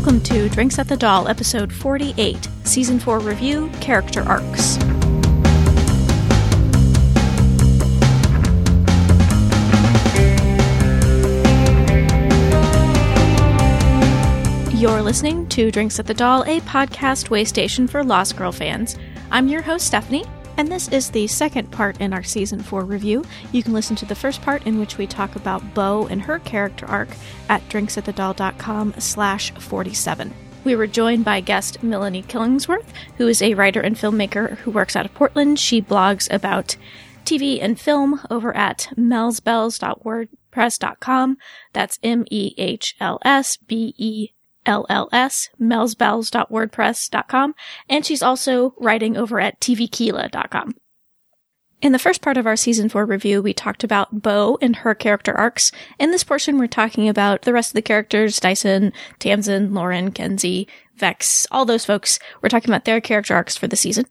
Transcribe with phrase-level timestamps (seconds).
[0.00, 4.78] Welcome to Drinks at the Dal, episode 48, season 4 review, character arcs.
[14.72, 18.96] You're listening to Drinks at the Dal, a podcast way station for Lost Girl fans.
[19.30, 20.24] I'm your host, Stephanie,
[20.60, 23.24] and this is the second part in our season 4 review.
[23.50, 26.38] You can listen to the first part in which we talk about Bo and her
[26.38, 27.08] character arc
[27.48, 30.34] at drinksatthedoll.com slash 47.
[30.64, 32.84] We were joined by guest Melanie Killingsworth,
[33.16, 35.58] who is a writer and filmmaker who works out of Portland.
[35.58, 36.76] She blogs about
[37.24, 41.38] TV and film over at melsbells.wordpress.com.
[41.72, 44.32] That's M E H L S B E
[44.70, 47.54] LLS, melsbells.wordpress.com,
[47.88, 50.74] and she's also writing over at tvkeela.com.
[51.82, 54.94] In the first part of our season 4 review, we talked about Bo and her
[54.94, 55.72] character arcs.
[55.98, 60.66] In this portion, we're talking about the rest of the characters, Dyson, Tamsin, Lauren, Kenzi,
[60.94, 62.18] Vex, all those folks.
[62.42, 64.04] We're talking about their character arcs for the season.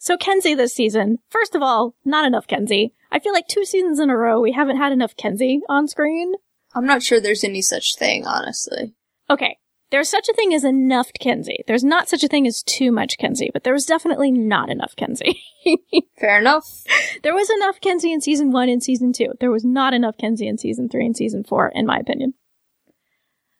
[0.00, 2.90] So Kenzi this season, first of all, not enough Kenzi.
[3.12, 6.34] I feel like two seasons in a row we haven't had enough Kenzi on screen.
[6.74, 8.94] I'm not sure there's any such thing, honestly.
[9.30, 9.58] Okay.
[9.90, 11.58] There's such a thing as enough Kenzi.
[11.68, 14.94] There's not such a thing as too much Kenzi, but there was definitely not enough
[14.96, 15.36] Kenzi.
[16.18, 16.64] Fair enough.
[17.22, 19.32] there was enough Kenzi in season one and season two.
[19.38, 22.34] There was not enough Kenzi in season three and season four, in my opinion.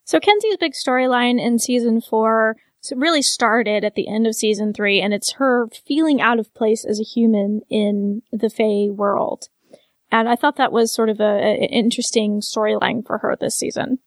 [0.04, 2.56] So Kenzi's big storyline in season four
[2.94, 6.84] really started at the end of season three, and it's her feeling out of place
[6.84, 9.48] as a human in the Fae world.
[10.10, 13.98] And I thought that was sort of a, a interesting storyline for her this season.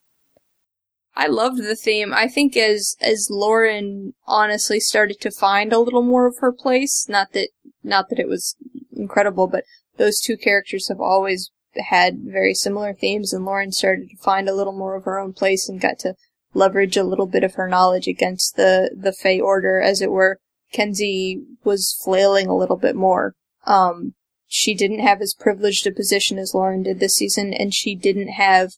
[1.20, 2.14] I loved the theme.
[2.14, 7.08] I think as as Lauren honestly started to find a little more of her place,
[7.10, 7.50] not that
[7.84, 8.56] not that it was
[8.94, 9.66] incredible, but
[9.98, 14.56] those two characters have always had very similar themes and Lauren started to find a
[14.56, 16.16] little more of her own place and got to
[16.54, 20.40] leverage a little bit of her knowledge against the the Fae Order as it were.
[20.74, 23.34] Kenzi was flailing a little bit more.
[23.66, 24.14] Um
[24.48, 28.30] she didn't have as privileged a position as Lauren did this season, and she didn't
[28.30, 28.72] have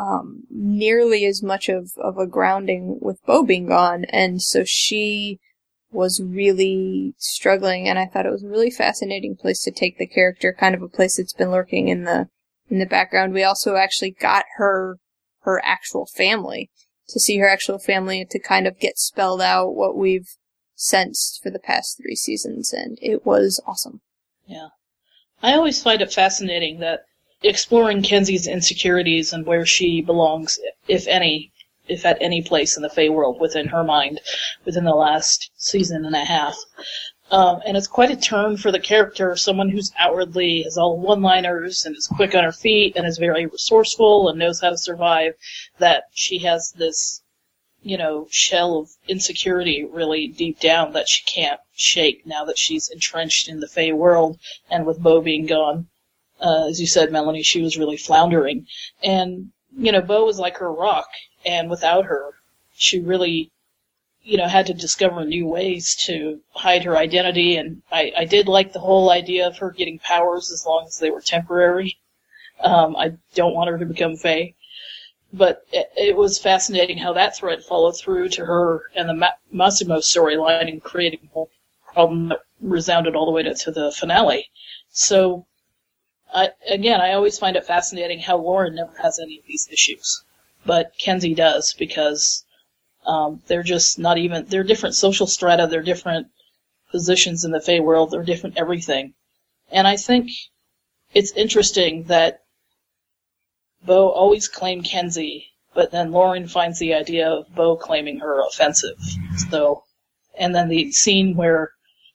[0.00, 5.38] um, nearly as much of, of a grounding with Bo being gone, and so she
[5.92, 10.06] was really struggling, and I thought it was a really fascinating place to take the
[10.06, 12.28] character, kind of a place that's been lurking in the
[12.70, 13.34] in the background.
[13.34, 14.96] We also actually got her
[15.42, 16.70] her actual family
[17.08, 20.28] to see her actual family to kind of get spelled out what we've
[20.76, 24.00] sensed for the past three seasons, and it was awesome.
[24.46, 24.68] Yeah.
[25.42, 27.00] I always find it fascinating that
[27.42, 30.58] exploring Kenzi's insecurities and where she belongs,
[30.88, 31.52] if any,
[31.88, 34.20] if at any place in the Fae world within her mind,
[34.64, 36.56] within the last season and a half.
[37.30, 41.86] Um, and it's quite a turn for the character, someone who's outwardly has all one-liners
[41.86, 45.34] and is quick on her feet and is very resourceful and knows how to survive,
[45.78, 47.22] that she has this,
[47.82, 52.90] you know, shell of insecurity really deep down that she can't shake now that she's
[52.90, 55.86] entrenched in the Fae world and with Bo being gone.
[56.40, 58.66] Uh, as you said, Melanie, she was really floundering.
[59.02, 61.08] And, you know, Bo was like her rock,
[61.44, 62.34] and without her,
[62.74, 63.50] she really,
[64.22, 67.56] you know, had to discover new ways to hide her identity.
[67.56, 70.98] And I, I did like the whole idea of her getting powers as long as
[70.98, 71.98] they were temporary.
[72.62, 74.54] Um, I don't want her to become Fae.
[75.32, 79.98] But it, was fascinating how that thread followed through to her and the Ma- Massimo
[79.98, 81.50] storyline and creating a whole
[81.86, 84.50] problem that resounded all the way to, to the finale.
[84.90, 85.46] So
[86.32, 90.22] I, again, I always find it fascinating how Lauren never has any of these issues,
[90.64, 92.44] but Kenzi does because
[93.06, 94.44] um, they're just not even.
[94.46, 95.66] They're different social strata.
[95.66, 96.28] They're different
[96.90, 98.10] positions in the Fae world.
[98.10, 99.14] They're different everything,
[99.70, 100.30] and I think
[101.14, 102.42] it's interesting that
[103.84, 108.98] Bo always claimed Kenzi, but then Lauren finds the idea of Bo claiming her offensive.
[109.50, 109.84] So,
[110.38, 111.72] and then the scene where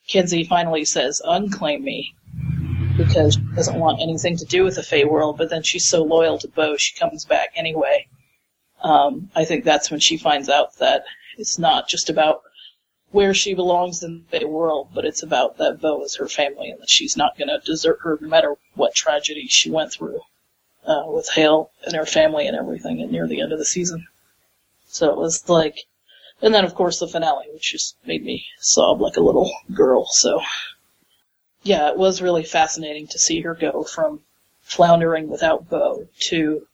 [0.08, 2.14] Kenzi finally says, "Unclaim me,"
[2.98, 6.04] because she doesn't want anything to do with the Fae world, but then she's so
[6.04, 8.08] loyal to Bo, she comes back anyway.
[8.82, 11.06] Um, I think that's when she finds out that
[11.38, 12.42] it's not just about
[13.12, 16.70] where she belongs in the Fae world, but it's about that Bo is her family
[16.70, 20.20] and that she's not going to desert her no matter what tragedy she went through
[20.86, 24.08] uh, with Hale and her family and everything at near the end of the season.
[24.88, 25.80] So it was like,
[26.42, 30.06] and then of course the finale, which just made me sob like a little girl.
[30.08, 30.42] So
[31.66, 34.22] yeah, it was really fascinating to see her go from
[34.62, 36.68] floundering without Bo to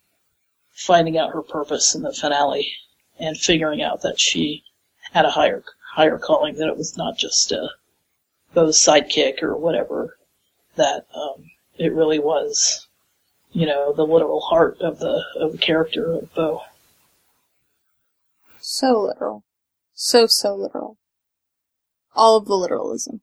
[0.72, 2.74] finding out her purpose in the finale
[3.18, 4.64] and figuring out that she
[5.14, 7.70] had a higher higher calling that it was not just a
[8.54, 10.18] Bo's sidekick or whatever
[10.76, 12.88] that um, it really was
[13.54, 16.64] you know the literal heart of the of the character of Bo.
[18.60, 19.44] So literal.
[19.94, 20.98] So, so literal.
[22.14, 23.22] All of the literalism.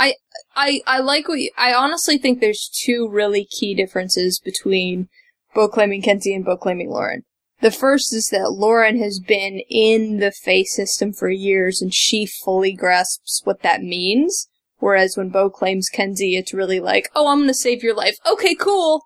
[0.00, 0.14] I,
[0.56, 5.08] I, I like what you, I honestly think there's two really key differences between
[5.54, 7.24] Bo claiming Kenzi and Bo claiming Lauren.
[7.60, 12.24] The first is that Lauren has been in the Fae system for years and she
[12.24, 14.48] fully grasps what that means.
[14.78, 18.16] Whereas when Bo claims Kenzi, it's really like, oh, I'm gonna save your life.
[18.26, 19.04] Okay, cool.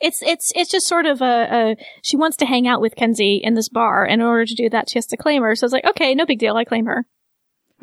[0.00, 3.40] It's it's it's just sort of a, a she wants to hang out with Kenzi
[3.42, 5.56] in this bar, in order to do that, she has to claim her.
[5.56, 7.06] So it's like, okay, no big deal, I claim her.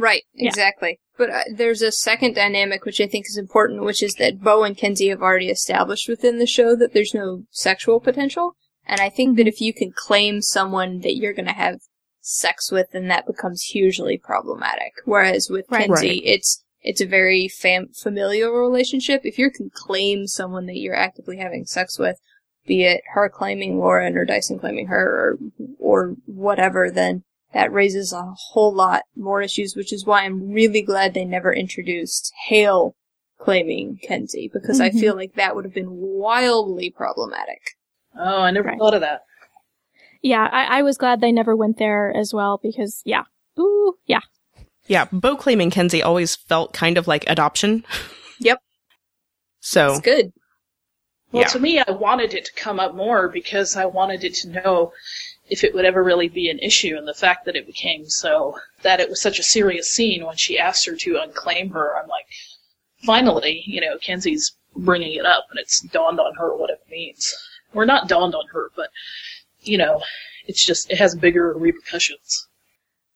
[0.02, 0.48] Right, Yeah.
[0.50, 1.00] exactly.
[1.18, 4.64] But uh, there's a second dynamic which I think is important, which is that Bo
[4.64, 8.56] and Kenzi have already established within the show that there's no sexual potential.
[8.88, 11.82] And I think that if you can claim someone that you're going to have
[12.20, 14.94] sex with, then that becomes hugely problematic.
[15.06, 15.88] Whereas with Right.
[15.88, 16.22] Kenzi, Right.
[16.24, 19.22] it's it's a very fam- familial relationship.
[19.24, 22.18] If you can claim someone that you're actively having sex with,
[22.66, 25.38] be it her claiming Lauren or Dyson claiming her or
[25.78, 30.82] or whatever, then that raises a whole lot more issues, which is why I'm really
[30.82, 32.96] glad they never introduced Hale
[33.38, 35.00] claiming Kenzi, because I Mhm.
[35.00, 37.76] feel like that would have been wildly problematic.
[38.18, 38.78] Oh, I never Right.
[38.78, 39.24] thought of that.
[40.22, 43.24] Yeah, I, I was glad they never went there as well because yeah,
[43.60, 44.20] ooh, yeah,
[44.88, 47.84] Yeah, Bo claiming Kenzi always felt kind of like adoption.
[48.40, 48.60] Yep.
[49.64, 50.34] So, It's good.
[51.32, 51.48] Well, Yeah.
[51.50, 54.92] to me, I wanted it to come up more because I wanted it to know
[55.50, 58.58] if it would ever really be an issue, and the fact that it became so
[58.84, 62.08] that it was such a serious scene when she asked her to unclaim her, I'm
[62.08, 62.28] like,
[63.04, 67.36] finally, you know, Kenzi's bringing it up, and it's dawned on her what it means.
[67.74, 68.90] We're not dawned on her, but
[69.62, 70.02] you know,
[70.48, 72.48] it's just it has bigger repercussions.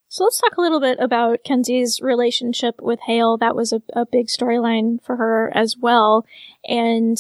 [0.08, 3.38] So let's talk a little bit about Kenzi's relationship with Hale.
[3.38, 6.26] That was a, a big storyline for her as well.
[6.66, 7.18] And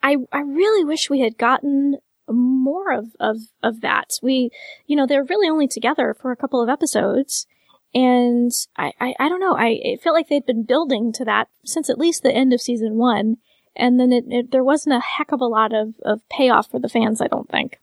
[0.00, 1.96] I, I really wish we had gotten
[2.32, 4.10] more of, of, of that.
[4.22, 4.50] We,
[4.86, 7.46] you know, they're really only together for a couple of episodes.
[7.92, 9.54] And I, I, I don't know.
[9.54, 12.60] I, it felt like they'd been building to that since at least the end of
[12.60, 13.36] season one.
[13.76, 16.78] And then it, it, there wasn't a heck of a lot of, of payoff for
[16.78, 17.78] the fans, I don't think.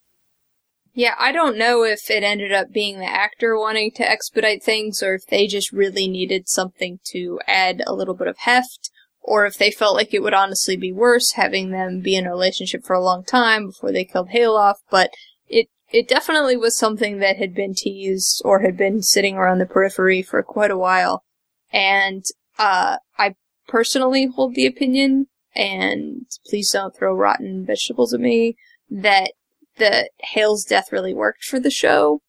[0.94, 5.03] Yeah, I don't know if it ended up being the actor wanting to expedite things
[5.03, 8.89] or if they just really needed something to add a little bit of heft
[9.27, 12.31] or if they felt like it would honestly be worse having them be in a
[12.31, 15.12] relationship for a long time before they killed Hale off, but
[15.47, 19.65] it it definitely was something that had been teased or had been sitting around the
[19.65, 21.24] periphery for quite a while.
[21.71, 22.24] And
[22.57, 23.35] uh I
[23.68, 28.56] personally hold the opinion and please don't throw rotten vegetables at me
[28.89, 29.33] that
[29.77, 32.21] that Hale's death really worked for the show.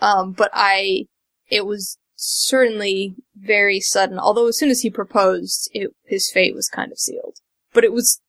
[0.00, 1.06] Um, but I,
[1.48, 4.18] it was certainly very sudden.
[4.18, 7.36] Although as soon as he proposed, it, his fate was kind of sealed.
[7.72, 8.20] But it was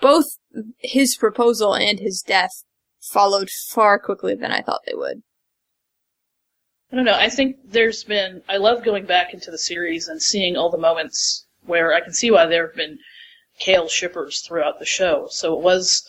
[0.00, 0.38] both
[0.78, 2.64] his proposal and his death
[3.00, 5.22] followed far quickly than I thought they would.
[6.92, 7.14] I don't know.
[7.14, 8.42] I think there's been.
[8.48, 12.12] I love going back into the series and seeing all the moments where I can
[12.12, 12.98] see why there have been
[13.58, 15.28] Kale shippers throughout the show.
[15.30, 16.02] So it was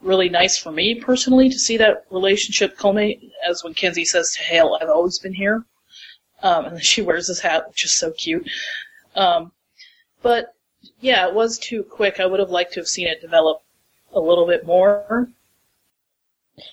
[0.00, 3.22] really nice for me personally to see that relationship culminate.
[3.48, 5.64] As when Kenzi says to Hale, "I've always been here,"
[6.44, 8.48] um, and then she wears this hat, which is so cute.
[9.16, 9.50] Um,
[10.22, 10.54] but
[11.00, 12.20] yeah, it was too quick.
[12.20, 13.62] I would have liked to have seen it develop
[14.12, 15.28] a little bit more.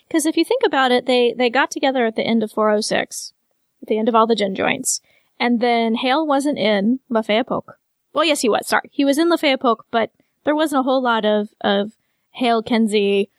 [0.08, 3.34] Because if you think about it, they they got together at the end of 406,
[3.82, 5.02] at the end of all the gin joints,
[5.40, 7.74] and then Hale wasn't in La Fae Époque.
[8.14, 8.68] Well, yes, he was.
[8.68, 10.12] Sorry, he was in La Fae Époque, but
[10.44, 11.94] there wasn't a whole lot of of
[12.32, 13.30] Hale Kenzi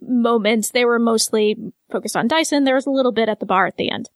[0.00, 0.70] moments.
[0.70, 2.64] They were mostly focused on Dyson.
[2.64, 4.10] There was a little bit at the bar at the end.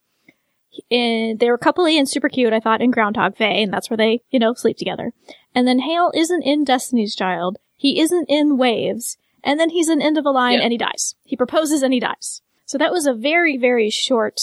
[0.91, 3.97] And they were coupley and super cute, I thought, in Groundhog Day, and that's where
[3.97, 5.13] they, you know, sleep together.
[5.55, 7.59] And then Hale isn't in Destiny's Child.
[7.77, 9.17] He isn't in Waves.
[9.43, 10.65] And then he's an End of a Line Yeah.
[10.65, 11.15] and he dies.
[11.25, 12.43] He proposes and he dies.
[12.67, 14.41] So that was a very, very short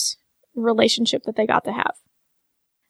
[0.55, 1.96] relationship that they got to have.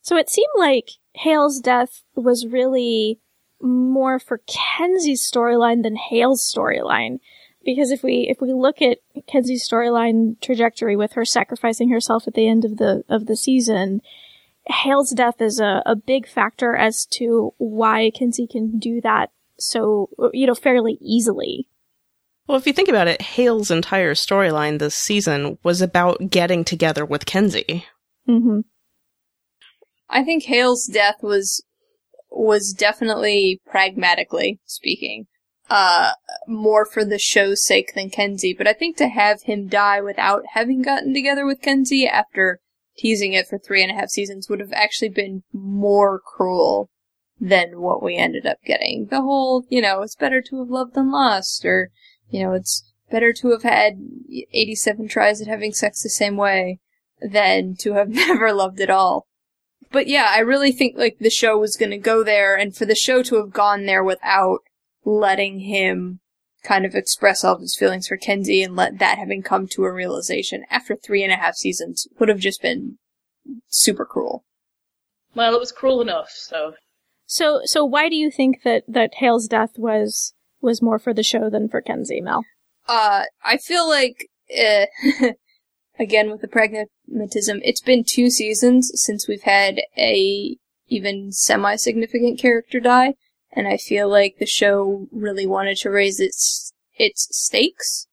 [0.01, 3.19] So it seemed like Hale's death was really
[3.61, 7.19] more for Kenzi's storyline than Hale's storyline.
[7.67, 12.33] Because if we if we look at Kenzi's storyline trajectory with her sacrificing herself at
[12.33, 13.99] the end of the of the season,
[14.67, 20.09] Hale's death is a, a big factor as to why Kenzi can do that so
[20.31, 21.67] you know fairly easily.
[22.47, 27.03] well, if you think about it, Hale's entire storyline this season was about getting together
[27.03, 27.83] with Kenzi.
[28.29, 28.61] Mm-hmm.
[30.09, 31.65] I think Hale's death was
[32.29, 35.27] was definitely pragmatically speaking,
[35.69, 36.11] uh,
[36.47, 38.57] more for the show's sake than Kenzi.
[38.57, 42.59] But I think to have him die without having gotten together with Kenzi after
[42.97, 46.89] teasing it for three and a half seasons would have actually been more cruel
[47.39, 49.07] than what we ended up getting.
[49.07, 51.91] The whole, you know, it's better to have loved than lost, or
[52.29, 53.99] you know, it's better to have had
[54.51, 56.79] 87 tries at having sex the same way
[57.21, 59.27] than to have never loved at all.
[59.91, 62.95] But yeah, I really think like the show was to go there and for the
[62.95, 64.59] show to have gone there without
[65.07, 66.19] letting him
[66.63, 69.85] kind of express all of his feelings for Kenzi and let that having come to
[69.85, 72.97] a realization after three and a half seasons would have just been
[73.69, 74.43] super cruel.
[75.33, 76.73] Well, it was cruel enough, so.
[77.25, 81.23] So, so why do you think that, that Hale's death was, was more for the
[81.23, 82.43] show than for Kenzi, Mel?
[82.87, 84.87] Uh, I feel like, uh,
[85.99, 90.57] again with the pragmatism, it's been two seasons since we've had a
[90.89, 93.13] even semi-significant character die,
[93.57, 98.07] and I feel like the show really wanted to raise its its stakes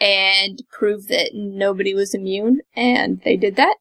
[0.00, 3.76] and prove that nobody was immune, and they did that.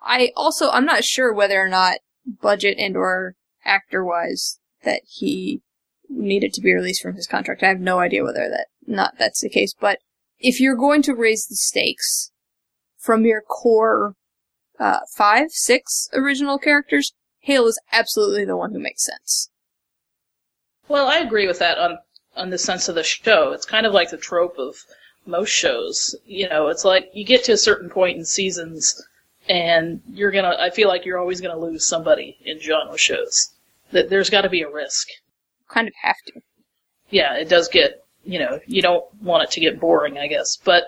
[0.00, 1.98] I also I'm not sure whether or not
[2.40, 3.34] budget and or
[3.64, 5.60] actor wise that he
[6.08, 7.64] needed to be released from his contract.
[7.64, 9.98] I have no idea whether that not that's the case, but
[10.38, 12.30] if you're going to raise the stakes
[12.96, 14.14] from your core
[14.78, 19.50] uh, five, six original characters, Hale is absolutely the one who makes sense.
[20.88, 21.98] Well, I agree with that on
[22.36, 23.52] on the sense of the show.
[23.52, 24.76] It's kind of like the trope of
[25.26, 26.14] most shows.
[26.26, 29.02] You know, it's like you get to a certain point in seasons,
[29.48, 30.56] and you're gonna.
[30.58, 33.52] I feel like you're always gonna lose somebody in genre shows.
[33.92, 35.08] That there's got to be a risk.
[35.68, 36.40] Kind of have to.
[37.10, 38.04] Yeah, it does get.
[38.26, 40.84] You know, you don't want it to get boring, I guess, but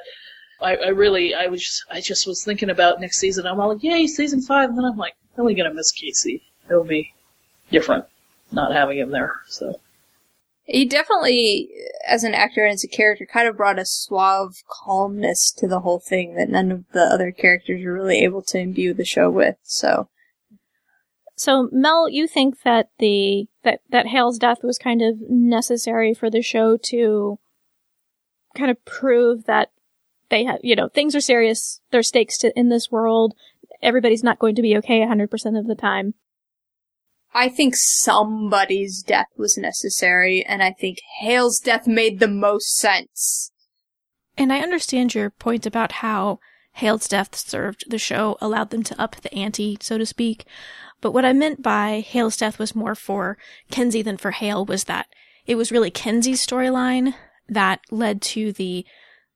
[0.58, 3.46] I, I really, I was, just, I just was thinking about next season.
[3.46, 6.42] I'm all like, yay, season five, and then I'm like, I'm really gonna miss Casey.
[6.70, 7.12] It'll be
[7.70, 8.06] different
[8.52, 9.34] not having him there.
[9.48, 9.80] So
[10.66, 11.70] he definitely,
[12.06, 15.80] as an actor and as a character, kind of brought a suave calmness to the
[15.80, 19.30] whole thing that none of the other characters were really able to imbue the show
[19.30, 19.56] with.
[19.62, 20.08] So,
[21.36, 26.30] so Mel, you think that the that that Hale's death was kind of necessary for
[26.30, 27.38] the show to
[28.56, 29.70] kind of prove that
[30.30, 31.80] they have, you know, things are serious.
[31.92, 33.34] There's stakes to, in this world.
[33.82, 36.14] Everybody's not going to be okay 100% of the time.
[37.36, 43.52] I think somebody's death was necessary, and I think Hale's death made the most sense.
[44.38, 46.40] And I understand your point about how
[46.72, 50.46] Hale's death served the show, allowed them to up the ante, so to speak.
[51.02, 53.36] But what I meant by Hale's death was more for
[53.70, 55.06] Kenzi than for Hale was that
[55.46, 57.12] it was really Kenzi's storyline
[57.50, 58.86] that led to the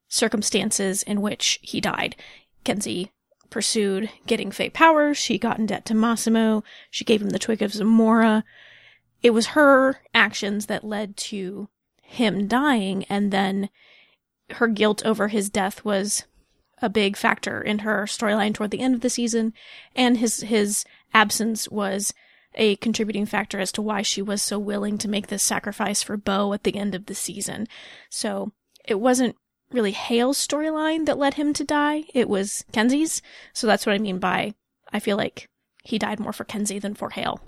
[0.08, 2.16] circumstances in which he died.
[2.64, 3.10] Kenzi
[3.50, 5.18] pursued getting Fae powers.
[5.18, 6.62] She got in debt to Massimo.
[6.90, 8.44] She gave him the twig of Zamora.
[9.22, 11.68] It was her actions that led to
[12.02, 13.68] him dying, and then
[14.52, 16.24] her guilt over his death was
[16.82, 19.52] a big factor in her storyline toward the end of the season,
[19.94, 22.14] and his his absence was
[22.54, 26.16] a contributing factor as to why she was so willing to make this sacrifice for
[26.16, 27.68] Bo at the end of the season.
[28.08, 28.52] So
[28.84, 29.36] it wasn't
[29.72, 32.04] really Hale's storyline that led him to die.
[32.14, 33.22] It was Kenzi's.
[33.52, 34.54] So that's what I mean by
[34.92, 35.48] I feel like
[35.84, 37.40] he died more for Kenzi than for Hale.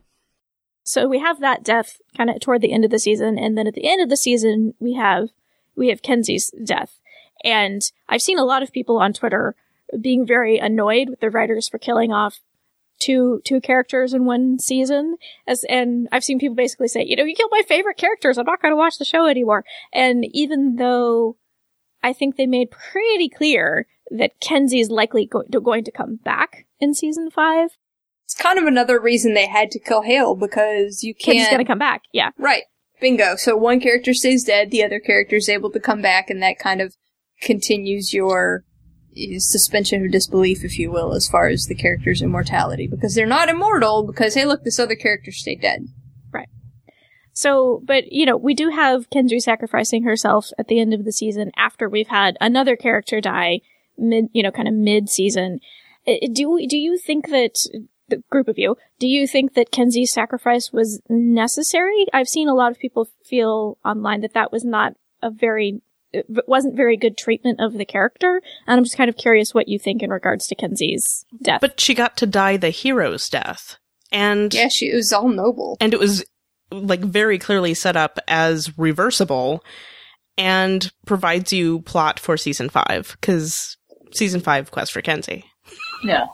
[0.85, 3.67] So we have that death kind of toward the end of the season, and then
[3.67, 5.29] at the end of the season we have
[5.77, 6.99] we have Kenzi's death.
[7.45, 9.55] And I've seen a lot of people on Twitter
[10.01, 12.41] being very annoyed with the writers for killing off
[12.99, 15.17] two two characters in one season.
[15.47, 18.39] As and I've seen people basically say, you know, you killed my favorite characters.
[18.39, 19.65] I'm not going to watch the show anymore.
[19.93, 21.37] And even though
[22.03, 26.67] I think they made pretty clear that Kenzi is likely go- going to come back
[26.81, 27.71] in season five.
[28.25, 31.39] It's kind of another reason they had to kill Hale because you can't.
[31.39, 32.03] Kenzi's going to come back.
[32.13, 32.31] Yeah.
[32.39, 32.65] Right.
[33.01, 33.37] Bingo.
[33.37, 36.59] So one character stays dead, the other character is able to come back, and that
[36.59, 36.97] kind of
[37.43, 38.65] continues your
[39.17, 42.87] eh, suspension of disbelief, if you will, as far as the character's immortality.
[42.87, 45.87] Because they're not immortal, because, hey, look, this other character stayed dead.
[47.33, 51.13] So, but you know, we do have Kenzi sacrificing herself at the end of the
[51.13, 53.61] season after we've had another character die
[53.97, 55.61] mid, you know, kind of mid season.
[56.07, 57.55] Do do you think that
[58.09, 62.07] the group of you do you think that Kenzi's sacrifice was necessary?
[62.13, 65.81] I've seen a lot of people feel online that that was not a very
[66.13, 69.69] it wasn't very good treatment of the character, and I'm just kind of curious what
[69.69, 71.63] you think in regards to Kenzi's death.
[71.63, 73.79] But she got to die the hero's death.
[74.11, 75.79] And yeah, she was all noble.
[75.81, 76.23] And it was
[76.73, 79.65] like very clearly set up as reversible
[80.39, 83.77] and provides you plot for season five because
[84.13, 85.45] season five quest for Kenzi.
[86.05, 86.27] Yeah.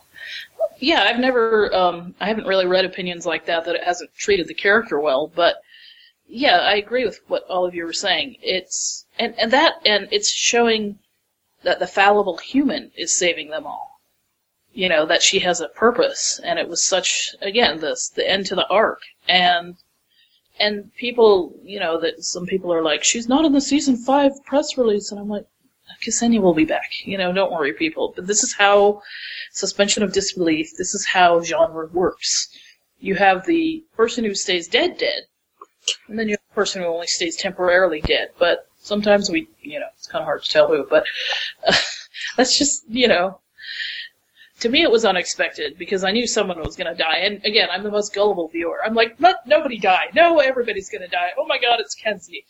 [0.80, 4.47] Yeah, I've never, um, I haven't really read opinions like that that it hasn't treated
[4.47, 5.57] the character well, but
[6.28, 8.37] yeah, I agree with what all of you were saying.
[8.42, 10.99] It's, and, and that, and it's showing
[11.64, 13.99] that the fallible human is saving them all.
[14.73, 18.47] You know, that she has a purpose, and it was such, again, this, the end
[18.47, 19.75] to the arc, and
[20.59, 24.33] and people, you know, that some people are like, she's not in the season five
[24.45, 25.47] press release, and I'm like,
[26.03, 26.91] Ksenia will be back.
[27.05, 28.12] You know, don't worry, people.
[28.15, 29.03] But this is how
[29.53, 30.71] suspension of disbelief.
[30.77, 32.49] This is how genre works.
[32.99, 35.23] You have the person who stays dead, dead,
[36.09, 38.31] and then you have the person who only stays temporarily dead.
[38.38, 40.87] But sometimes we, you know, it's kind of hard to tell who.
[40.88, 41.05] But
[41.67, 41.73] uh,
[42.37, 43.41] that's just, you know,
[44.61, 47.19] to me it was unexpected because I knew someone was going to die.
[47.19, 48.85] And again, I'm the most gullible viewer.
[48.85, 50.11] I'm like, let nobody die.
[50.15, 51.31] No, everybody's going to die.
[51.38, 52.45] Oh my god, it's Kenzi.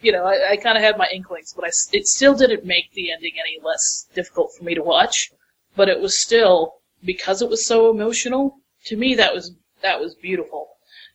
[0.00, 2.92] You know, I, I kind of had my inklings, but I, it still didn't make
[2.92, 5.30] the ending any less difficult for me to watch.
[5.74, 9.52] But it was still, because it was so emotional, to me that was,
[9.82, 10.68] that was beautiful.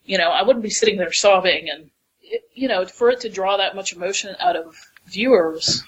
[0.06, 1.92] You know, I wouldn't be sitting there sobbing and,
[2.24, 4.76] it, you know, for it to draw that much emotion out of
[5.06, 5.84] viewers,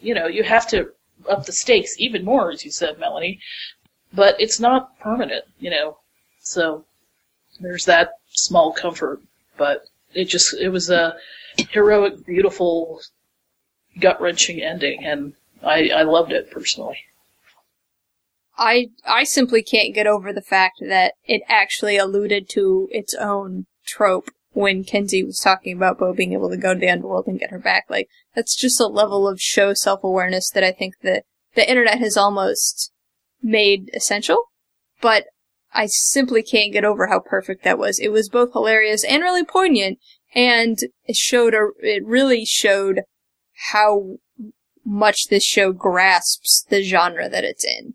[0.00, 0.90] you know, you have to
[1.28, 3.38] up the stakes even more, as you said, Melanie
[4.12, 5.98] but it's not permanent, you know.
[6.40, 6.84] So
[7.60, 9.20] there's that small comfort,
[9.56, 11.16] but it just it was a
[11.70, 13.00] heroic, beautiful,
[14.00, 16.98] gut wrenching ending, and I I loved it personally.
[18.58, 23.66] I I simply can't get over the fact that it actually alluded to its own
[23.86, 27.40] trope when Kenzi was talking about Bo being able to go to the underworld and
[27.40, 27.86] get her back.
[27.88, 31.98] Like that's just a level of show self awareness that I think that the internet
[31.98, 32.91] has almost
[33.42, 34.44] made essential,
[35.00, 35.26] but
[35.74, 37.98] I simply can't get over how perfect that was.
[37.98, 39.98] It was both hilarious and really poignant,
[40.34, 43.02] and it showed a, it really showed
[43.70, 44.16] how
[44.84, 47.94] much this show grasps the genre that it's in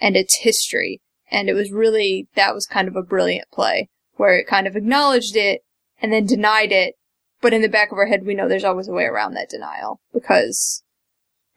[0.00, 1.00] and its history.
[1.30, 4.76] And it was really, that was kind of a brilliant play where it kind of
[4.76, 5.62] acknowledged it
[6.00, 6.94] and then denied it.
[7.40, 9.48] But in the back of our head, we know there's always a way around that
[9.48, 10.84] denial because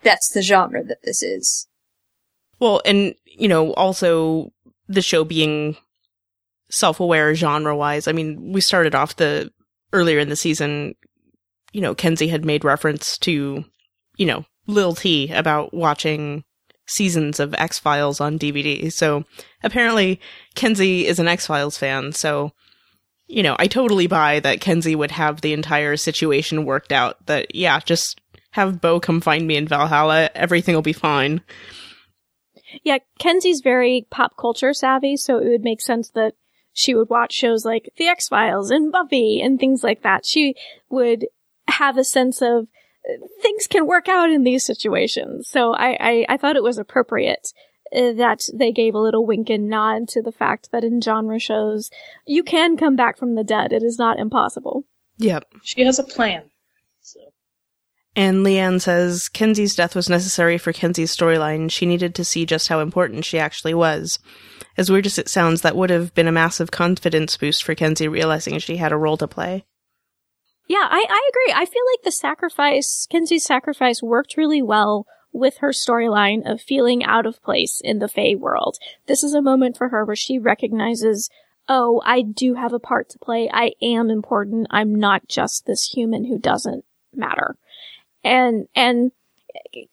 [0.01, 1.67] that's the genre that this is.
[2.59, 4.51] Well, and, you know, also
[4.87, 5.75] the show being
[6.69, 8.07] self aware genre wise.
[8.07, 9.51] I mean, we started off the
[9.93, 10.95] earlier in the season,
[11.71, 13.63] you know, Kenzi had made reference to,
[14.17, 16.43] you know, Lil T about watching
[16.87, 18.91] seasons of X Files on DVD.
[18.91, 19.25] So
[19.63, 20.19] apparently
[20.55, 22.11] Kenzi is an X Files fan.
[22.11, 22.51] So,
[23.27, 27.55] you know, I totally buy that Kenzi would have the entire situation worked out that,
[27.55, 30.29] yeah, just have Bo come find me in Valhalla.
[30.35, 31.41] Everything will be fine.
[32.83, 36.33] Yeah, Kenzi's very pop culture savvy, so it would make sense that
[36.73, 40.25] she would watch shows like The X Files and Buffy and things like that.
[40.25, 40.55] She
[40.89, 41.27] would
[41.67, 42.67] have a sense of
[43.07, 45.47] uh, things can work out in these situations.
[45.47, 47.53] So I, I, I thought it was appropriate
[47.95, 51.39] uh, that they gave a little wink and nod to the fact that in genre
[51.39, 51.89] shows,
[52.25, 53.71] you can come back from the dead.
[53.71, 54.85] It is not impossible.
[55.17, 55.45] Yep.
[55.63, 56.49] She has a plan.
[58.15, 61.69] And Leanne says Kenzi's death was necessary for Kenzi's storyline.
[61.69, 64.19] She needed to see just how important she actually was.
[64.77, 68.09] As weird as it sounds, that would have been a massive confidence boost for Kenzi
[68.09, 69.65] realizing she had a role to play.
[70.67, 71.53] Yeah, I, I agree.
[71.53, 77.03] I feel like the sacrifice, Kenzi's sacrifice worked really well with her storyline of feeling
[77.03, 78.77] out of place in the Fae world.
[79.07, 81.29] This is a moment for her where she recognizes,
[81.67, 83.49] oh, I do have a part to play.
[83.53, 84.67] I am important.
[84.71, 87.57] I'm not just this human who doesn't matter.
[88.25, 89.11] And, and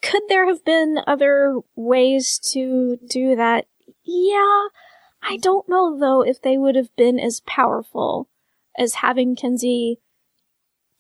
[0.01, 3.67] could there have been other ways to do that?
[4.03, 4.69] Yeah.
[5.23, 8.29] I don't know though if they would have been as powerful
[8.77, 9.99] as having Kenzi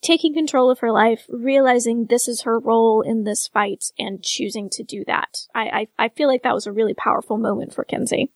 [0.02, 4.68] taking control of her life, realizing this is her role in this fight, and choosing
[4.68, 5.46] to do that.
[5.54, 8.28] I, I, I feel like that was a really powerful moment for Kenzi.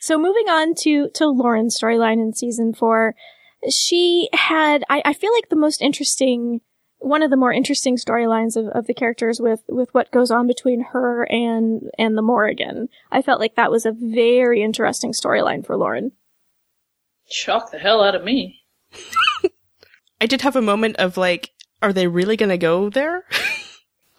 [0.00, 3.14] So moving on to, to Lauren's storyline in season four,
[3.68, 6.60] she had, I, I feel like the most interesting
[6.98, 10.46] one of the more interesting storylines of, of the characters with, with what goes on
[10.46, 12.88] between her and, and the Morrigan.
[13.10, 16.12] I felt like that was a very interesting storyline for Lauren.
[17.30, 18.62] Shock the hell out of me.
[20.20, 21.50] I did have a moment of like,
[21.82, 23.24] are they really gonna go there?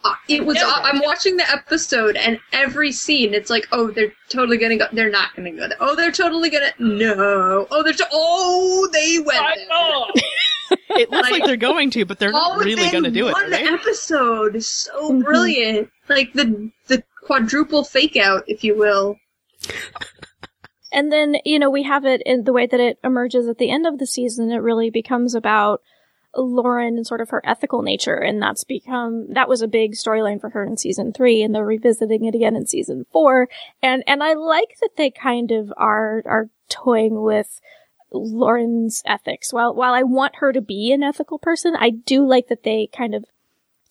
[0.04, 0.58] Uh, it was.
[0.58, 4.86] Uh, I'm watching the episode, and every scene, it's like, oh, they're totally gonna go.
[4.94, 5.78] They're not gonna go there.
[5.80, 6.72] Oh, they're totally gonna.
[6.80, 7.68] No.
[7.70, 7.94] Oh, they're.
[7.94, 10.24] To- oh, they went there.
[10.72, 13.34] it looks like, like, they're going to, but they're not really going to do it.
[13.34, 15.22] One episode is so mm-hmm.
[15.22, 19.18] brilliant, like the the quadruple fake out, if you will.
[20.92, 23.70] And then you know we have it in the way that it emerges at the
[23.70, 24.52] end of the season.
[24.52, 25.82] It really becomes about
[26.36, 30.40] Lauren and sort of her ethical nature, and that's become that was a big storyline
[30.40, 33.48] for her in season three, and they're revisiting it again in season four.
[33.82, 37.60] And and I like that they kind of are are toying with
[38.12, 39.54] Lauren's ethics.
[39.54, 42.90] While while I want her to be an ethical person, I do like that they
[42.96, 43.26] kind of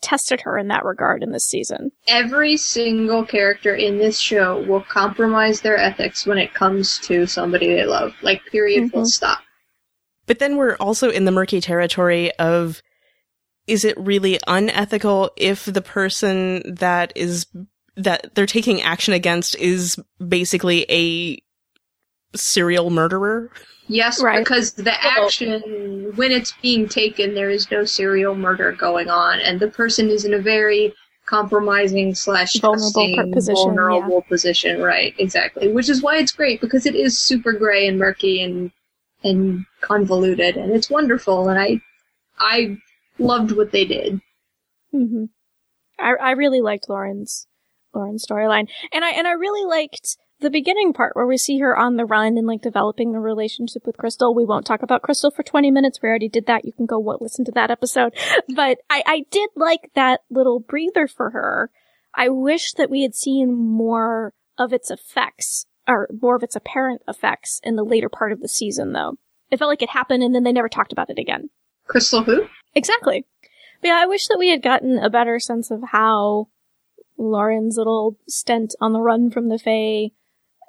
[0.00, 1.90] tested her in that regard in this season.
[2.06, 7.66] Every single character in this show will compromise their ethics when it comes to somebody
[7.74, 8.12] they love.
[8.22, 8.90] Like period mm-hmm.
[8.90, 9.40] full stop.
[10.26, 12.82] But then we're also in the murky territory of
[13.66, 17.46] is it really unethical if the person that is
[17.96, 21.42] that they're taking action against is basically a
[22.34, 23.50] serial murderer?
[23.88, 24.38] Yes, Right.
[24.40, 29.58] because the action, when it's being taken, there is no serial murder going on, and
[29.60, 30.92] the person is in a very
[31.24, 34.80] compromising slash Vulnerable position, vulnerable position.
[34.80, 35.72] Right, exactly.
[35.72, 38.70] Which is why it's great because it is super gray and murky and
[39.24, 41.48] and convoluted, and it's wonderful.
[41.48, 41.80] And I,
[42.38, 42.76] I
[43.18, 44.20] loved what they did.
[44.90, 45.24] hmm
[45.98, 47.46] I I really liked Lauren's
[47.94, 51.76] Lauren's storyline, and I and I really liked the beginning part where we see her
[51.76, 54.34] on the run and like developing the relationship with Crystal.
[54.34, 56.00] We won't talk about Crystal for twenty minutes.
[56.02, 56.64] We already did that.
[56.64, 58.14] You can go what, listen to that episode.
[58.54, 61.70] But I I did like that little breather for her.
[62.14, 67.02] I wish that we had seen more of its effects or more of its apparent
[67.08, 69.16] effects in the later part of the season, though.
[69.50, 71.50] It felt like it happened and then they never talked about it again.
[71.86, 72.46] Crystal who?
[72.74, 73.24] Exactly.
[73.80, 76.48] But yeah, I wish that we had gotten a better sense of how
[77.16, 80.12] Lauren's little stint on the run from the Fae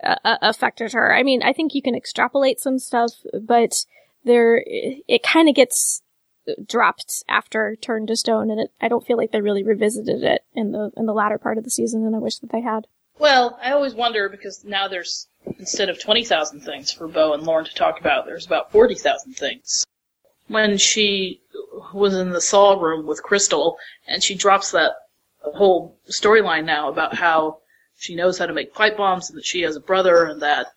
[0.04, 1.14] uh, uh, affected her.
[1.14, 3.86] I mean, I think you can extrapolate some stuff, but
[4.24, 6.02] there, it kind of gets
[6.66, 10.44] dropped after Turned to Stone, and it, I don't feel like they really revisited it
[10.54, 12.88] in the in the latter part of the season, and I wish that they had.
[13.18, 17.44] Well, I always wonder because now there's instead of twenty thousand things for Bo and
[17.44, 19.86] Lauren to talk about, there's about forty thousand things.
[20.48, 21.42] When she
[21.94, 24.94] was in the Saw room with Crystal, and she drops that
[25.42, 27.60] whole storyline now about how
[28.00, 30.68] she knows how to make pipe bombs and that she has a brother and that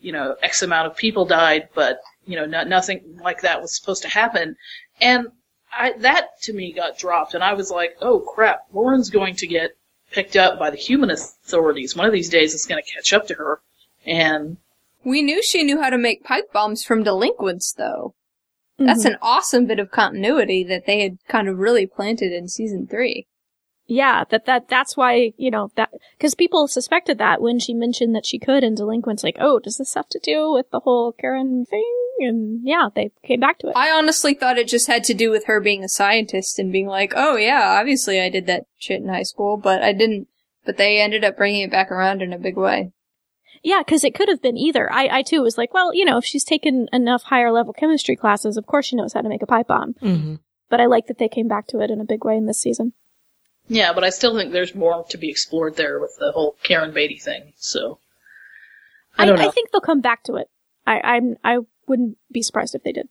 [0.00, 3.74] you know X amount of people died, but you know no, nothing like that was
[3.74, 4.56] supposed to happen,
[5.00, 5.28] and
[5.72, 9.46] I that to me got dropped, and I was like, oh crap, Lauren's going to
[9.46, 9.72] get
[10.12, 11.96] picked up by the human authorities.
[11.96, 13.60] One of these days it's going to catch up to her.
[14.06, 14.56] And
[15.04, 18.14] We knew she knew how to make pipe bombs from delinquents, though.
[18.78, 19.12] That's Mhm.
[19.12, 23.26] an awesome bit of continuity that they had kind of really planted in season three.
[23.90, 28.14] Yeah, that that that's why you know that because people suspected that when she mentioned
[28.14, 31.10] that she could, and delinquents like, oh, does this have to do with the whole
[31.10, 31.92] Karen thing?
[32.20, 33.76] And yeah, they came back to it.
[33.76, 36.86] I honestly thought it just had to do with her being a scientist and being
[36.86, 40.28] like, oh yeah, obviously I did that shit in high school, but I didn't.
[40.64, 42.92] But they ended up bringing it back around in a big way.
[43.64, 44.92] Yeah, because it could have been either.
[44.92, 48.14] I I too was like, well, you know, if she's taken enough higher level chemistry
[48.14, 49.94] classes, of course she knows how to make a pipe bomb.
[49.94, 50.34] Mm-hmm.
[50.68, 52.60] But I like that they came back to it in a big way in this
[52.60, 52.92] season.
[53.70, 56.92] Yeah, but I still think there's more to be explored there with the whole Karen
[56.92, 57.52] Beatty thing.
[57.56, 58.00] So
[59.16, 59.48] I don't know.
[59.48, 60.48] I think they'll come back to it.
[60.86, 63.08] I I'm I wouldn't be surprised if they did.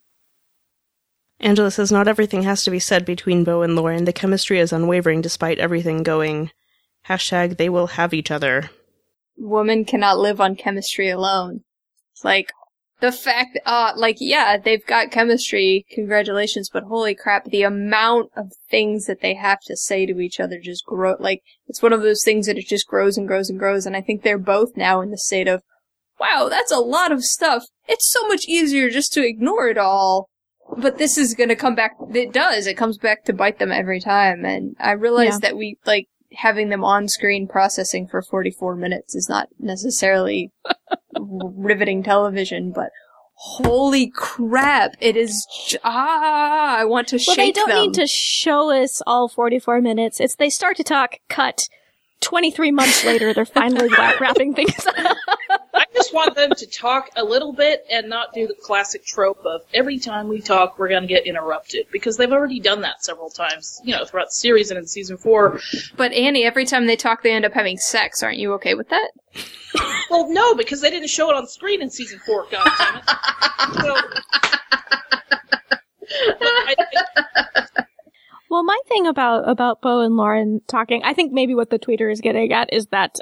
[1.39, 4.03] Angela says not everything has to be said between Bo and Lauren.
[4.03, 6.51] The chemistry is unwavering despite everything going.
[7.07, 8.69] Hashtag they will have each other.
[9.37, 11.63] Woman cannot live on chemistry alone.
[12.11, 12.51] It's like
[13.01, 15.85] the fact, uh, like yeah, they've got chemistry.
[15.91, 20.39] Congratulations, but holy crap, the amount of things that they have to say to each
[20.39, 21.15] other just grow.
[21.19, 23.85] Like it's one of those things that it just grows and grows and grows.
[23.85, 25.62] And I think they're both now in the state of,
[26.19, 27.63] wow, that's a lot of stuff.
[27.88, 30.27] It's so much easier just to ignore it all.
[30.77, 31.93] But this is gonna come back.
[32.13, 32.67] It does.
[32.67, 34.45] It comes back to bite them every time.
[34.45, 35.49] And I realize Yeah.
[35.49, 40.51] that we like having them on screen processing for 44 minutes is not necessarily
[41.19, 42.89] riveting television, but
[43.33, 45.47] holy crap, it is.
[45.67, 47.81] J- ah, I want to Well, shake they don't them.
[47.81, 50.19] need to show us all 44 minutes.
[50.19, 51.67] It's they start to talk, cut.
[52.21, 53.87] 23 months later, they're finally
[54.19, 55.15] wrapping things up.
[56.09, 59.45] I just want them to talk a little bit and not do the classic trope
[59.45, 63.03] of every time we talk we're going to get interrupted because they've already done that
[63.03, 65.59] several times, you know, throughout the series and in season four.
[65.97, 68.23] But Annie, every time they talk, they end up having sex.
[68.23, 69.11] Aren't you okay with that?
[70.09, 72.47] Well, no, because they didn't show it on screen in season four.
[72.49, 73.03] God damn it!
[73.83, 73.95] So,
[76.39, 76.75] But I,
[78.49, 82.11] Well, my thing about about Bo and Lauren talking, I think maybe what the tweeter
[82.11, 83.19] is getting at is that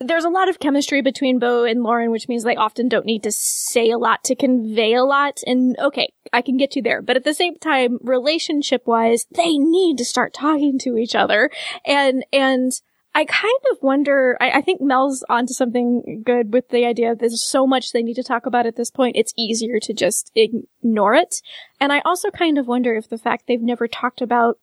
[0.00, 3.22] there's a lot of chemistry between Bo and Lauren, which means they often don't need
[3.24, 5.40] to say a lot to convey a lot.
[5.46, 9.58] And okay, I can get you there, but at the same time, relationship wise, they
[9.58, 11.50] need to start talking to each other.
[11.84, 12.72] And and
[13.14, 14.36] I kind of wonder.
[14.40, 18.02] I, I think Mel's onto something good with the idea that there's so much they
[18.02, 19.16] need to talk about at this point.
[19.16, 21.42] It's easier to just ignore it.
[21.80, 24.58] And I also kind of wonder if the fact they've never talked about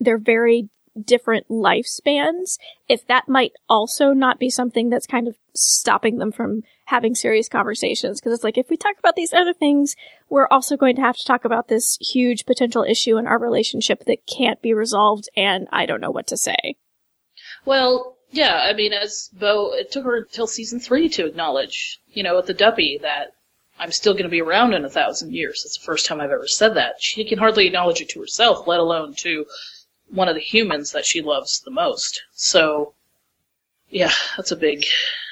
[0.00, 0.68] their very
[1.00, 6.62] different lifespans, if that might also not be something that's kind of stopping them from
[6.86, 8.20] having serious conversations.
[8.20, 9.94] Because it's like, if we talk about these other things,
[10.28, 14.04] we're also going to have to talk about this huge potential issue in our relationship
[14.06, 16.76] that can't be resolved, and I don't know what to say.
[17.64, 22.22] well, yeah, I mean, as Bo, it took her until season three to acknowledge, you
[22.22, 23.32] know, at the Duppy that
[23.78, 25.62] I'm still going to be around in a thousand years.
[25.64, 26.96] That's the first time I've ever said that.
[27.00, 29.46] She can hardly acknowledge it to herself, let alone to
[30.10, 32.22] one of the humans that she loves the most.
[32.32, 32.94] So,
[33.88, 34.84] yeah, that's a big,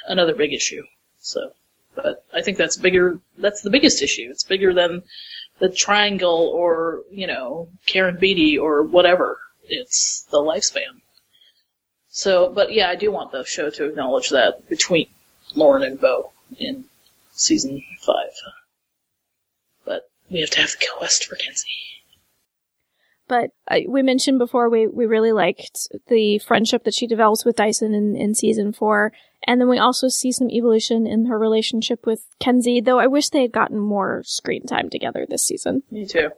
[0.07, 0.83] another big issue.
[1.21, 1.53] So,
[1.95, 4.29] but I think that's bigger, that's the biggest issue.
[4.31, 5.03] It's bigger than
[5.59, 9.39] the triangle or, you know, Karen Beatty or whatever.
[9.65, 11.03] It's the lifespan.
[12.09, 15.09] So, but yeah, I do want the show to acknowledge that between
[15.55, 16.85] Lauren and Bo in
[17.33, 18.33] season five.
[19.85, 21.67] But we have to have the quest for Kenzi.
[23.29, 27.57] But uh, we mentioned before we, we really liked the friendship that she develops with
[27.57, 29.13] Dyson in, in season four.
[29.47, 33.29] And then we also see some evolution in her relationship with Kenzi, though I wish
[33.29, 35.83] they had gotten more screen time together this season.
[35.91, 36.31] Me too.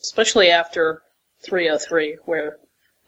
[0.00, 1.02] Especially after
[1.42, 2.58] 303, where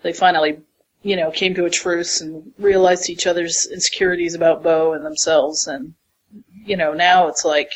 [0.03, 0.61] they finally,
[1.03, 5.67] you know, came to a truce and realized each other's insecurities about Bo and themselves.
[5.67, 5.95] And,
[6.65, 7.73] you know, now it's like,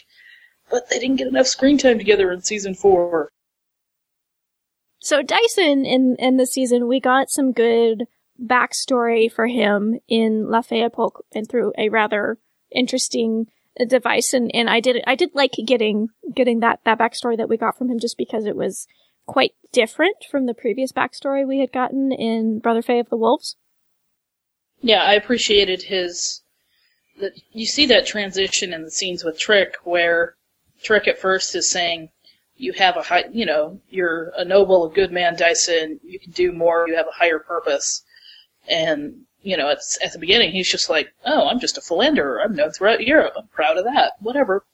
[0.71, 3.31] but they didn't get enough screen time together in season four.
[5.05, 8.05] So Dyson in in the season, we got some good
[8.43, 12.38] backstory for him in La Fae Époque and through a rather
[12.73, 13.49] interesting
[13.87, 14.33] device.
[14.33, 17.77] And, and I did I did like getting getting that that backstory that we got
[17.77, 18.87] from him just because it was
[19.27, 23.57] quite different from the previous backstory we had gotten in Brother Fae of the Wolves.
[24.81, 26.40] Yeah, I appreciated his.
[27.21, 30.37] That you see that transition in the scenes with Trick, where
[30.83, 32.09] Trick at first is saying,
[32.57, 36.01] you have a high, you know, you're a noble, a good man, Dyson.
[36.05, 36.88] You can do more.
[36.88, 38.03] You have a higher purpose.
[38.69, 42.40] And you know, it's at the beginning, he's just like, "Oh, I'm just a philanderer.
[42.40, 43.35] I'm known throughout Europe.
[43.37, 44.14] I'm proud of that.
[44.21, 44.64] Whatever."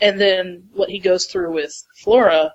[0.00, 2.54] And then what he goes through with Flora,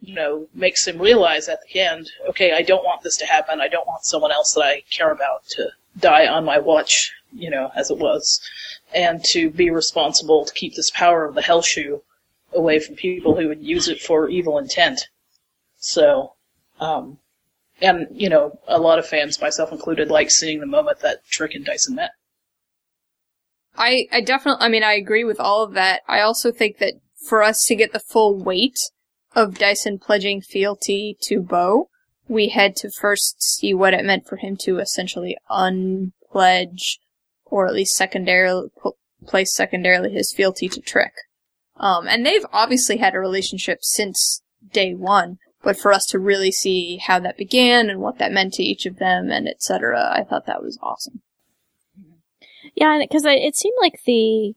[0.00, 3.60] you know, makes him realize at the end, okay, I don't want this to happen.
[3.60, 7.50] I don't want someone else that I care about to die on my watch, you
[7.50, 8.40] know, as it was,
[8.94, 12.02] and to be responsible to keep this power of the Hel Shoe
[12.54, 15.08] away from people who would use it for evil intent.
[15.76, 16.34] So,
[16.80, 17.18] um,
[17.80, 21.54] and you know, a lot of fans, myself included, like seeing the moment that Trick
[21.54, 22.12] and Dyson met.
[23.76, 26.02] I, I definitely, I mean, I agree with all of that.
[26.06, 26.94] I also think that
[27.26, 28.78] for us to get the full weight
[29.34, 31.88] of Dyson pledging fealty to Bo,
[32.28, 37.00] we had to first see what it meant for him to essentially unpledge,
[37.44, 38.68] or at least secondarily,
[39.26, 41.12] place secondarily his fealty to Trick.
[41.82, 44.40] Um, and they've obviously had a relationship since
[44.72, 48.54] day one, but for us to really see how that began and what that meant
[48.54, 51.22] to each of them and etc., I thought that was awesome.
[52.76, 54.54] Yeah, because it seemed like the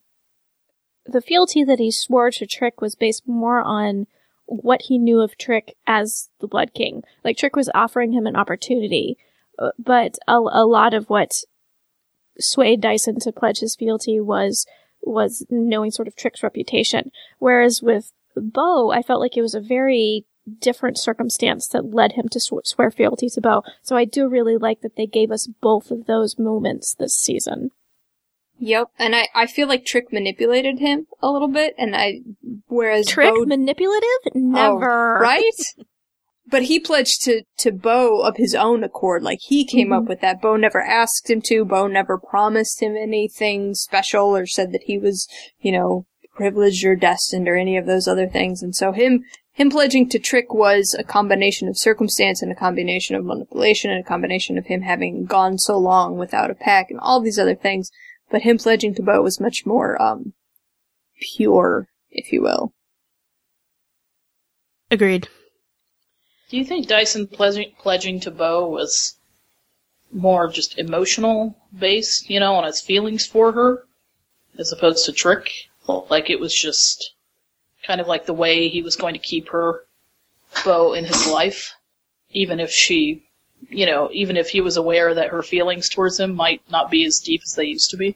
[1.08, 4.08] the fealty that he swore to Trick was based more on
[4.46, 7.04] what he knew of Trick as the Blood King.
[7.24, 9.18] Like Trick was offering him an opportunity,
[9.60, 11.44] uh, but a, a lot of what
[12.40, 14.66] swayed Dyson to pledge his fealty was
[15.06, 17.12] was knowing sort of Trick's reputation.
[17.40, 20.26] Whereas with Bo, I felt like it was a very
[20.60, 23.64] different circumstance that led him to sw- swear fealty to Bo.
[23.82, 27.72] So I do really like that they gave us both of those moments this season.
[28.58, 32.22] Yep, and I, I feel like Trick manipulated him a little bit, and I
[32.68, 35.52] whereas Trick Bo, manipulative never Oh, right?
[36.48, 39.24] but he pledged to to Bo of his own accord.
[39.24, 40.08] Like he came up Mhm.
[40.08, 40.42] with that.
[40.42, 41.66] Bo never asked him to.
[41.66, 45.28] Bo never promised him anything special or said that he was,
[45.60, 46.06] you know,
[46.36, 48.62] privileged or destined or any of those other things.
[48.62, 53.16] And so him him pledging to Trick was a combination of circumstance and a combination
[53.16, 57.00] of manipulation and a combination of him having gone so long without a pack and
[57.00, 57.90] all these other things.
[58.30, 60.34] But him pledging to Bo was much more um
[61.20, 62.74] pure, if you will.
[64.92, 65.28] Agreed.
[66.56, 69.18] Do you think Dyson pledging, pledging to Bo was
[70.10, 73.86] more just emotional based, you know, on his feelings for her,
[74.58, 75.52] as opposed to Trick?
[75.86, 77.12] Like it was just
[77.86, 79.84] kind of like the way he was going to keep her,
[80.64, 81.74] Bo, in his life,
[82.30, 83.28] even if she,
[83.68, 87.04] you know, even if he was aware that her feelings towards him might not be
[87.04, 88.16] as deep as they used to be.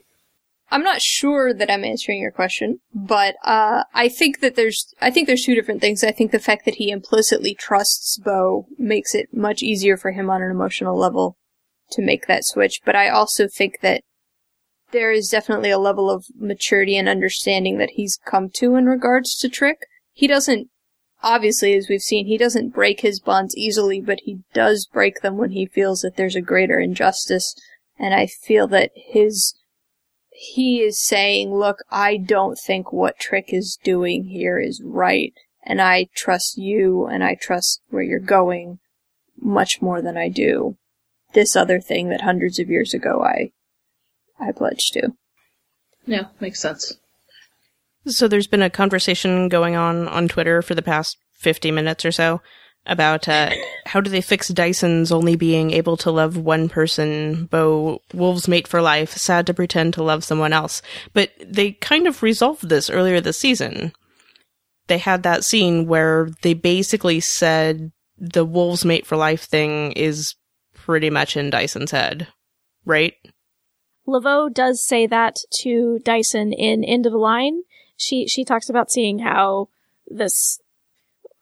[0.72, 5.10] I'm not sure that I'm answering your question, but uh, I think that there's I
[5.10, 6.04] think there's two different things.
[6.04, 10.30] I think the fact that he implicitly trusts Bo makes it much easier for him
[10.30, 11.38] on an emotional level
[11.92, 12.82] to make that switch.
[12.86, 14.04] But I also think that
[14.92, 19.36] there is definitely a level of maturity and understanding that he's come to in regards
[19.38, 19.80] to Trick.
[20.14, 20.70] He doesn't
[21.22, 25.38] obviously as we've seen, he doesn't break his bonds easily, but he does break them
[25.38, 27.56] when he feels that there's a greater injustice.
[27.98, 29.56] And I feel that his
[30.42, 35.34] he is saying, look, I don't think what Trick is doing here is right,
[35.66, 38.80] and I trust you, and I trust where you're going
[39.38, 40.78] much more than I do
[41.34, 43.52] this other thing that hundreds of years ago I,
[44.40, 45.10] I pledged to.
[46.06, 46.98] Yeah, makes sense.
[48.08, 52.14] So there's been a conversation going on on Twitter for the past 50 minutes or
[52.14, 52.42] so
[52.86, 53.52] about uh,
[53.86, 58.68] how do they fix Dyson's only being able to love one person, Bo, wolves mate
[58.68, 60.82] for life, sad to pretend to love someone else.
[61.14, 63.94] But they kind of resolved this earlier this season.
[64.88, 70.36] They had that scene where they basically said the wolves mate for life thing is
[70.74, 72.28] pretty much in Dyson's head,
[72.86, 73.14] right?
[74.08, 77.62] Laveau does say that to Dyson in End of the Line.
[77.96, 79.70] She she talks about seeing how
[80.08, 80.60] this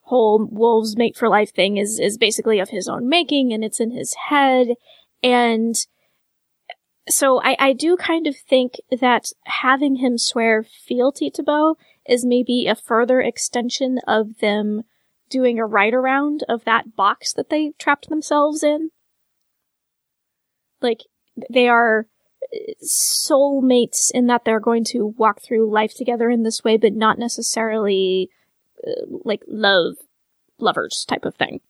[0.08, 3.80] whole wolves mate for life thing is is basically of his own making and it's
[3.80, 4.70] in his head
[5.22, 5.76] and
[7.10, 12.26] so I, I do kind of think that having him swear fealty to Bo is
[12.26, 14.84] maybe a further extension of them
[15.30, 18.92] doing a right around of that box that they trapped themselves in.
[20.82, 21.04] Like,
[21.50, 22.08] they are
[22.84, 27.20] soulmates in that they're going to walk through life together in this way, but not
[27.20, 28.30] necessarily
[28.86, 29.96] Uh, like love
[30.60, 31.62] lovers type of thing.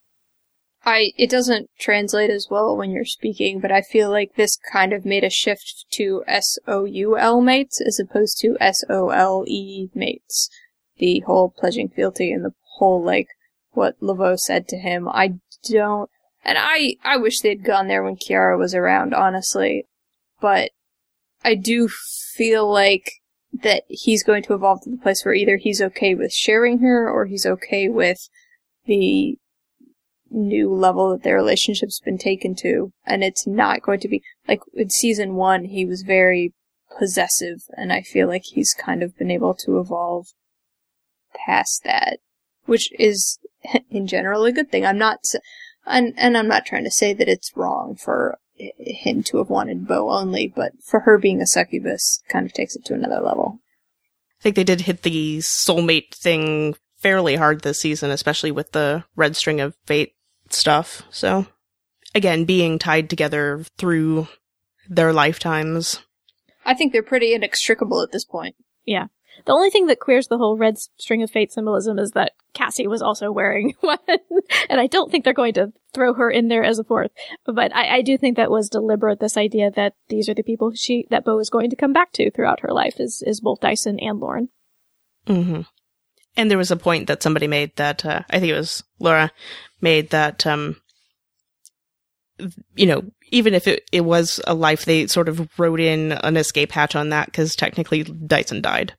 [0.85, 4.93] I it doesn't translate as well when you're speaking, but I feel like this kind
[4.93, 9.09] of made a shift to S O U L mates as opposed to S O
[9.09, 10.49] L E mates.
[10.97, 13.27] The whole pledging fealty and the whole like
[13.71, 15.07] what Laveau said to him.
[15.07, 15.35] I
[15.69, 16.09] don't
[16.43, 19.85] and I I wish they'd gone there when Ciara was around, honestly.
[20.39, 20.71] But
[21.43, 23.11] I do feel like
[23.63, 27.09] that he's going to evolve to the place where either he's okay with sharing her
[27.09, 28.29] or he's okay with
[28.85, 29.37] the
[30.29, 32.91] new level that their relationship's been taken to.
[33.05, 36.53] And it's not going to be like in season one, he was very
[36.97, 40.27] possessive, and I feel like he's kind of been able to evolve
[41.45, 42.19] past that,
[42.65, 43.39] which is
[43.89, 44.85] in general a good thing.
[44.85, 45.19] I'm not,
[45.85, 49.87] and, and I'm not trying to say that it's wrong for him to have wanted
[49.87, 53.59] Bo only, but for her being a succubus kind of takes it to another level.
[54.39, 59.03] I think they did hit the soulmate thing fairly hard this season, especially with the
[59.15, 60.13] red string of fate
[60.49, 61.03] stuff.
[61.09, 61.47] So,
[62.13, 64.27] again, being tied together through
[64.89, 66.01] their lifetimes.
[66.65, 68.55] I think they're pretty inextricable at this point.
[68.85, 69.07] Yeah.
[69.45, 72.87] The only thing that queers the whole red string of fate symbolism is that Cassie
[72.87, 73.97] was also wearing one.
[74.69, 77.11] and I don't think they're going to throw her in there as a fourth.
[77.45, 80.71] But I, I, do think that was deliberate, this idea that these are the people
[80.73, 83.61] she, that Bo is going to come back to throughout her life is, is both
[83.61, 84.49] Dyson and Lauren.
[85.27, 85.61] Mm-hmm.
[86.35, 89.31] And there was a point that somebody made that, uh, I think it was Laura
[89.81, 90.77] made that, um,
[92.75, 96.37] you know, even if it, it was a life, they sort of wrote in an
[96.37, 98.93] escape hatch on that because technically Dyson died.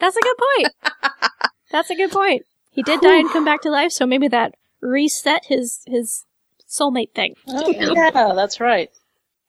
[0.00, 0.74] That's a good point.
[1.70, 2.42] That's a good point.
[2.70, 6.24] He did die and come back to life, so maybe that reset his his
[6.68, 7.34] soulmate thing.
[7.48, 8.90] Oh, yeah, that's right.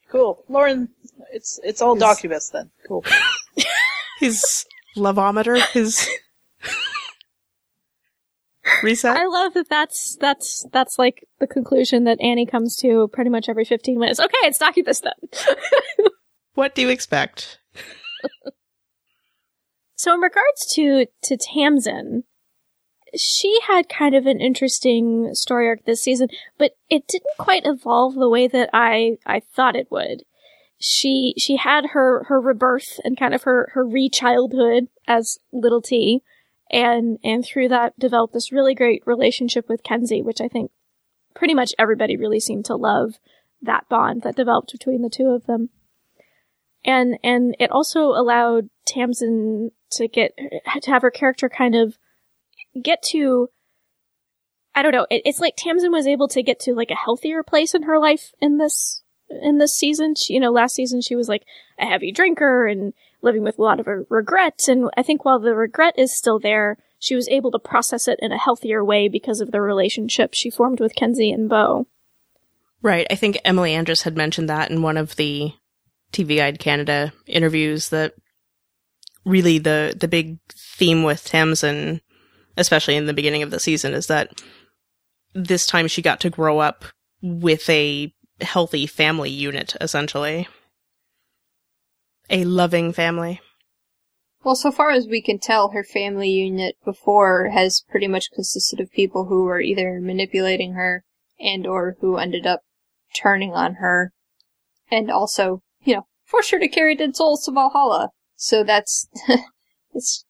[0.10, 0.90] Cool, Lauren.
[1.32, 2.70] It's it's all Doccubus then.
[2.88, 3.06] Cool.
[4.20, 4.66] his
[4.98, 6.10] loveometer, his
[8.84, 9.16] reset.
[9.16, 9.70] I love that.
[9.70, 14.20] That's that's that's like the conclusion that Annie comes to pretty much every fifteen minutes.
[14.20, 16.08] Okay, it's Doccubus then.
[16.56, 17.60] what do you expect?
[20.02, 22.24] So in regards to to Tamsin,
[23.16, 28.16] she had kind of an interesting story arc this season, but it didn't quite evolve
[28.16, 30.24] the way that I I thought it would.
[30.80, 36.24] She she had her her rebirth and kind of her her re-childhood as little T,
[36.72, 40.72] and and through that developed this really great relationship with Kenzi, which I think
[41.36, 43.20] pretty much everybody really seemed to love
[43.62, 45.70] that bond that developed between the two of them.
[46.84, 50.38] And and it also allowed Tamsin to get
[50.82, 51.98] to have her character kind of
[52.82, 53.50] get to
[54.74, 55.08] I don't know.
[55.10, 58.00] It, it's like Tamsin was able to get to like a healthier place in her
[58.00, 60.16] life in this in this season.
[60.16, 61.44] She, you know, last season she was like
[61.80, 64.68] a heavy drinker and living with a lot of regret.
[64.68, 68.20] And I think while the regret is still there, she was able to process it
[68.22, 71.88] in a healthier way because of the relationship she formed with Kenzi and Bo.
[72.82, 73.06] Right.
[73.12, 75.54] I think Emily Andras had mentioned that in one of the
[76.12, 78.14] TV Guide Canada interviews that
[79.26, 82.02] really the the big theme with Tamsin,
[82.58, 84.42] especially in the beginning of the season, is that
[85.34, 86.86] this time she got to grow up
[87.22, 90.48] with a healthy family unit, essentially.
[92.30, 93.42] A loving family.
[94.44, 98.80] Well, so far as we can tell, her family unit before has pretty much consisted
[98.80, 101.04] of people who were either manipulating her
[101.40, 102.62] and or who ended up
[103.16, 104.12] turning on her
[104.90, 108.10] and also, you know, forced her to carry dead souls to Valhalla.
[108.42, 109.08] So that's,
[109.94, 110.26] it's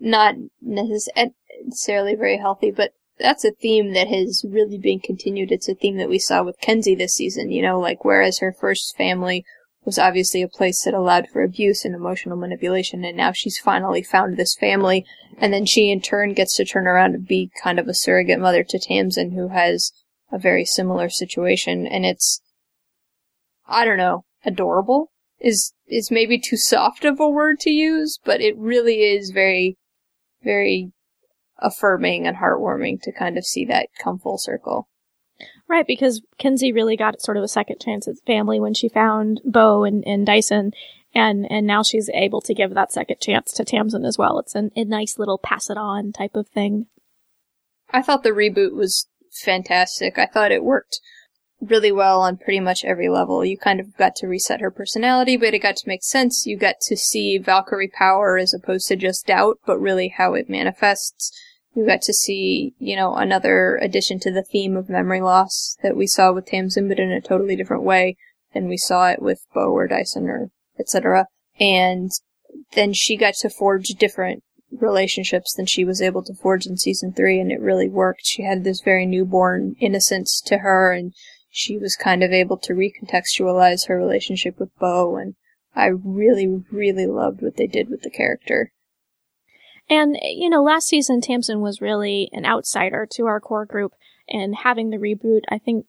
[0.00, 2.90] not necessarily very healthy, but
[3.20, 5.52] that's a theme that has really been continued.
[5.52, 8.52] It's a theme that we saw with Kenzi this season, you know, like whereas her
[8.52, 9.44] first family
[9.84, 14.02] was obviously a place that allowed for abuse and emotional manipulation, and now she's finally
[14.02, 15.06] found this family,
[15.38, 18.40] and then she in turn gets to turn around and be kind of a surrogate
[18.40, 19.92] mother to Tamsin, who has
[20.32, 22.40] a very similar situation, and it's,
[23.68, 28.40] I don't know, adorable is is maybe too soft of a word to use, but
[28.40, 29.76] it really is very,
[30.42, 30.92] very
[31.58, 34.88] affirming and heartwarming to kind of see that come full circle.
[35.68, 39.40] Right, because Kenzi really got sort of a second chance at family when she found
[39.44, 40.72] Bo and, and Dyson,
[41.14, 44.38] and and now she's able to give that second chance to Tamsin as well.
[44.38, 46.86] It's an, a nice little pass it on type of thing.
[47.90, 50.18] I thought the reboot was fantastic.
[50.18, 51.00] I thought it worked
[51.60, 53.44] really well on pretty much every level.
[53.44, 56.44] You kind of got to reset her personality, but it got to make sense.
[56.46, 60.50] You got to see Valkyrie power as opposed to just doubt, but really how it
[60.50, 61.32] manifests.
[61.74, 65.96] You got to see, you know, another addition to the theme of memory loss that
[65.96, 68.16] we saw with Tamsin, but in a totally different way
[68.54, 71.26] than we saw it with Bo or Dyson or etc.
[71.60, 72.10] And
[72.72, 74.42] then she got to forge different
[74.72, 78.22] relationships than she was able to forge in season three, and it really worked.
[78.24, 81.12] She had this very newborn innocence to her, and
[81.56, 85.36] she was kind of able to recontextualize her relationship with Bo, and
[85.74, 88.72] I really, really loved what they did with the character.
[89.88, 93.92] And, you know, last season, Tamsin was really an outsider to our core group,
[94.28, 95.86] and having the reboot, I think,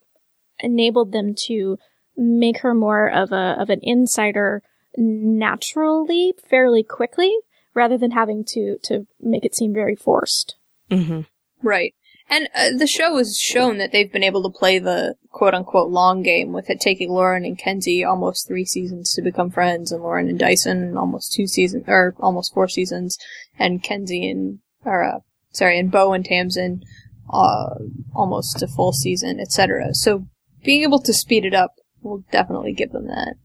[0.59, 1.78] enabled them to
[2.15, 4.63] make her more of a, of an insider
[4.95, 7.36] naturally, fairly quickly,
[7.74, 10.55] rather than having to, to make it seem very forced.
[10.89, 11.22] Mm-hmm.
[11.61, 11.93] Right.
[12.30, 15.89] And uh, the show has shown that they've been able to play the quote unquote
[15.89, 20.03] long game with it taking Lauren and Kenzi almost three seasons to become friends and
[20.03, 23.17] Lauren and Dyson almost two seasons, or almost four seasons,
[23.57, 25.19] and Kenzi and, or, uh,
[25.51, 26.84] sorry, and Bo and Tamsin,
[27.32, 27.75] uh,
[28.13, 29.93] almost a full season, etc.
[29.93, 30.28] So
[30.63, 33.36] being able to speed it up will definitely give them that.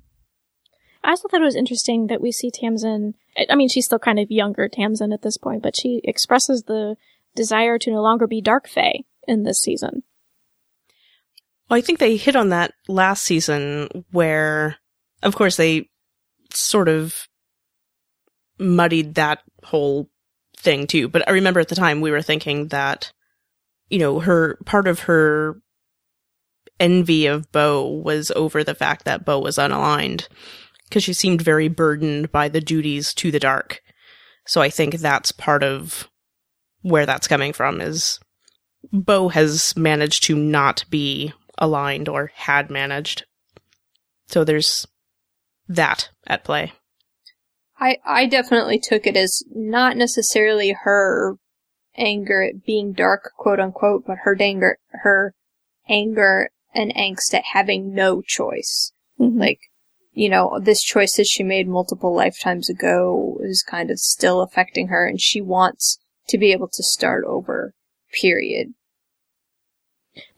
[1.04, 3.14] I also thought it was interesting that we see Tamsin,
[3.48, 6.96] I mean, she's still kind of younger Tamsin at this point, but she expresses the
[7.34, 10.02] desire to no longer be Dark Fae in this season.
[11.68, 14.76] Well, I think they hit on that last season where,
[15.22, 15.88] of course, they
[16.52, 17.28] sort of
[18.58, 20.10] muddied that whole
[20.56, 21.08] thing too.
[21.08, 23.12] But I remember at the time we were thinking that,
[23.88, 25.60] you know, her, part of her
[26.78, 30.28] envy of Bo was over the fact that Bo was unaligned
[30.88, 33.80] because she seemed very burdened by the duties to the dark.
[34.46, 36.08] So I think that's part of
[36.82, 38.18] where that's coming from is
[38.92, 43.24] Bo has managed to not be aligned or had managed.
[44.28, 44.86] So there's
[45.68, 46.72] that at play.
[47.78, 51.36] I, I definitely took it as not necessarily her
[51.96, 55.34] anger at being dark, quote unquote, but her anger, her
[55.88, 58.92] anger and angst at having no choice.
[59.20, 59.38] Mm-hmm.
[59.38, 59.60] Like,
[60.12, 64.88] you know, this choice that she made multiple lifetimes ago is kind of still affecting
[64.88, 65.98] her and she wants
[66.28, 67.74] to be able to start over,
[68.12, 68.74] period.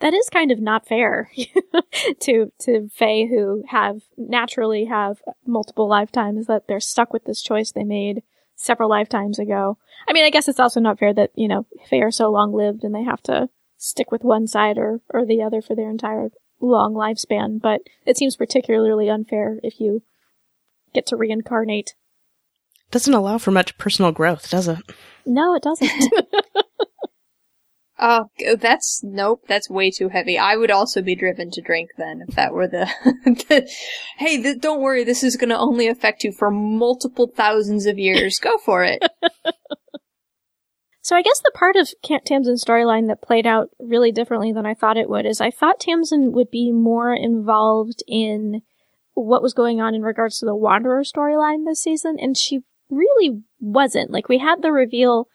[0.01, 1.31] That is kind of not fair
[2.21, 7.73] to to Fae who have naturally have multiple lifetimes that they're stuck with this choice
[7.73, 8.23] they made
[8.57, 9.79] several lifetimes ago.
[10.07, 12.53] I mean, I guess it's also not fair that, you know, Fae are so long
[12.53, 15.91] lived and they have to stick with one side or, or the other for their
[15.91, 16.31] entire
[16.61, 20.03] long lifespan, but it seems particularly unfair if you
[20.93, 21.95] get to reincarnate.
[22.95, 24.79] Doesn't allow for much personal growth, does it?
[25.27, 25.91] No, it doesn't.
[27.97, 28.29] Oh,
[28.61, 29.45] that's nope.
[29.49, 30.37] That's way too heavy.
[30.37, 32.91] I would also be driven to drink then if that were the.
[33.25, 33.71] the
[34.19, 35.05] hey, th- don't worry.
[35.05, 38.41] This is going to only affect you for multiple thousands of years.
[38.41, 39.03] Go for it.
[41.03, 41.91] So I guess the part of
[42.25, 45.79] Tamsin's storyline that played out really differently than I thought it would is I thought
[45.79, 48.63] Tamsin would be more involved in
[49.13, 53.43] what was going on in regards to the Wanderer storyline this season, and she really
[53.61, 54.11] wasn't.
[54.11, 55.29] Like we had the reveal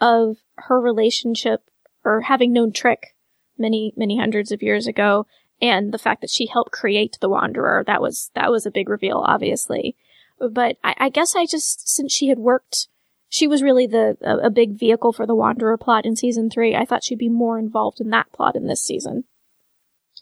[0.00, 1.62] of her relationship
[2.04, 3.14] or having known Trick
[3.58, 5.26] many, many hundreds of years ago,
[5.60, 7.84] and the fact that she helped create the Wanderer.
[7.86, 9.96] That was that was a big reveal, obviously.
[10.38, 12.88] But I, I guess I just since she had worked
[13.28, 16.76] she was really the a, a, big vehicle for the Wanderer plot in season three.
[16.76, 19.24] I thought she'd be more involved in that plot in this season.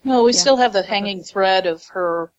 [0.02, 0.38] No, we yeah.
[0.38, 2.32] still have the hanging thread of her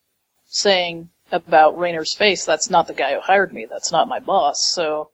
[0.46, 4.72] saying about Rainer's face, that's not the guy who hired me, that's not my boss,
[4.74, 5.12] so.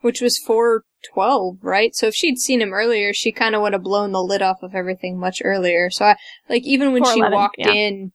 [0.00, 1.94] Which was 412, right?
[1.94, 4.62] So if she'd seen him earlier, she kind of would have blown the lid off
[4.62, 5.90] of everything much earlier.
[5.90, 6.16] So I,
[6.48, 7.72] like, even when she walked yeah.
[7.72, 8.12] in,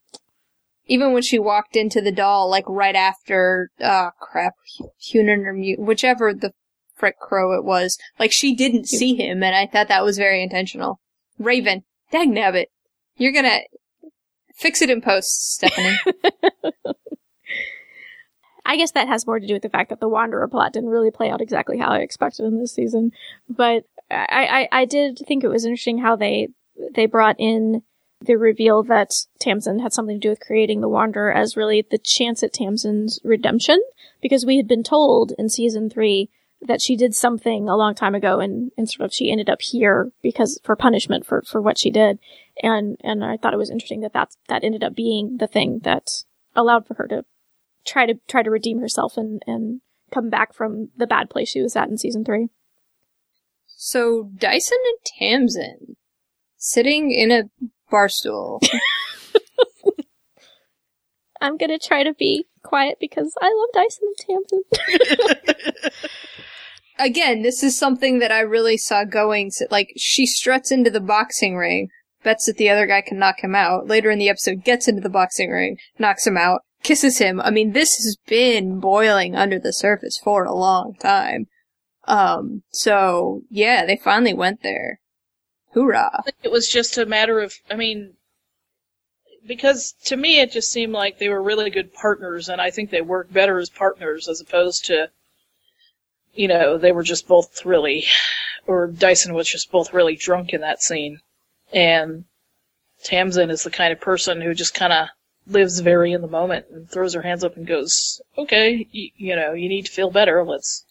[0.87, 4.53] even when she walked into the Dal, like right after, ah, oh, crap,
[4.99, 6.53] Huginn or Mute, whichever the
[6.95, 10.41] frick crow it was, like she didn't see him, and I thought that was very
[10.41, 10.99] intentional.
[11.37, 12.65] Raven, dagnabbit,
[13.17, 13.59] you're gonna
[14.55, 15.97] fix it in post, Stephanie.
[18.65, 20.89] I guess that has more to do with the fact that the Wanderer plot didn't
[20.89, 23.11] really play out exactly how I expected in this season.
[23.47, 26.49] But I, I, I did think it was interesting how they
[26.93, 27.83] they brought in
[28.21, 31.97] the reveal that Tamsin had something to do with creating the Wanderer as really the
[31.97, 33.81] chance at Tamsin's redemption,
[34.21, 36.29] because we had been told in season three
[36.61, 39.61] that she did something a long time ago and, and sort of she ended up
[39.61, 42.17] here because for punishment for, for what she did.
[42.63, 45.81] And, and I thought it was interesting that that's, that ended up being the thing
[45.83, 46.09] that
[46.55, 47.25] allowed for her to
[47.85, 49.81] try to, try to redeem herself and, and
[50.11, 52.49] come back from the bad place she was at in season three.
[53.67, 55.95] So Dyson and Tamsin
[56.57, 57.43] sitting in a
[57.91, 58.61] bar stool.
[61.41, 65.91] I'm gonna try to be quiet because I love Dyson and Tamsin.
[66.97, 69.51] Again, this is something that I really saw going.
[69.69, 71.89] Like, she struts into the boxing ring,
[72.23, 73.87] bets that the other guy can knock him out.
[73.87, 77.41] Later in the episode, gets into the boxing ring, knocks him out, kisses him.
[77.41, 81.47] I mean, this has been boiling under the surface for a long time.
[82.03, 84.99] Um, so, yeah, they finally went there.
[85.73, 86.23] Hoorah.
[86.43, 88.13] It was just a matter of, I mean,
[89.47, 92.91] because to me it just seemed like they were really good partners, and I think
[92.91, 95.09] they worked better as partners as opposed to,
[96.35, 98.05] you know, they were just both really,
[98.67, 101.19] or Dyson was just both really drunk in that scene.
[101.73, 102.25] And
[103.03, 105.07] Tamsin is the kind of person who just kind of
[105.47, 109.35] lives very in the moment and throws her hands up and goes, okay, you, you
[109.35, 110.43] know, you need to feel better.
[110.43, 110.85] Let's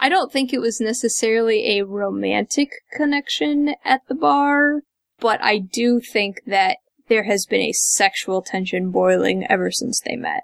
[0.00, 4.80] I don't think it was necessarily a romantic connection at the bar,
[5.20, 10.16] but I do think that there has been a sexual tension boiling ever since they
[10.16, 10.42] met.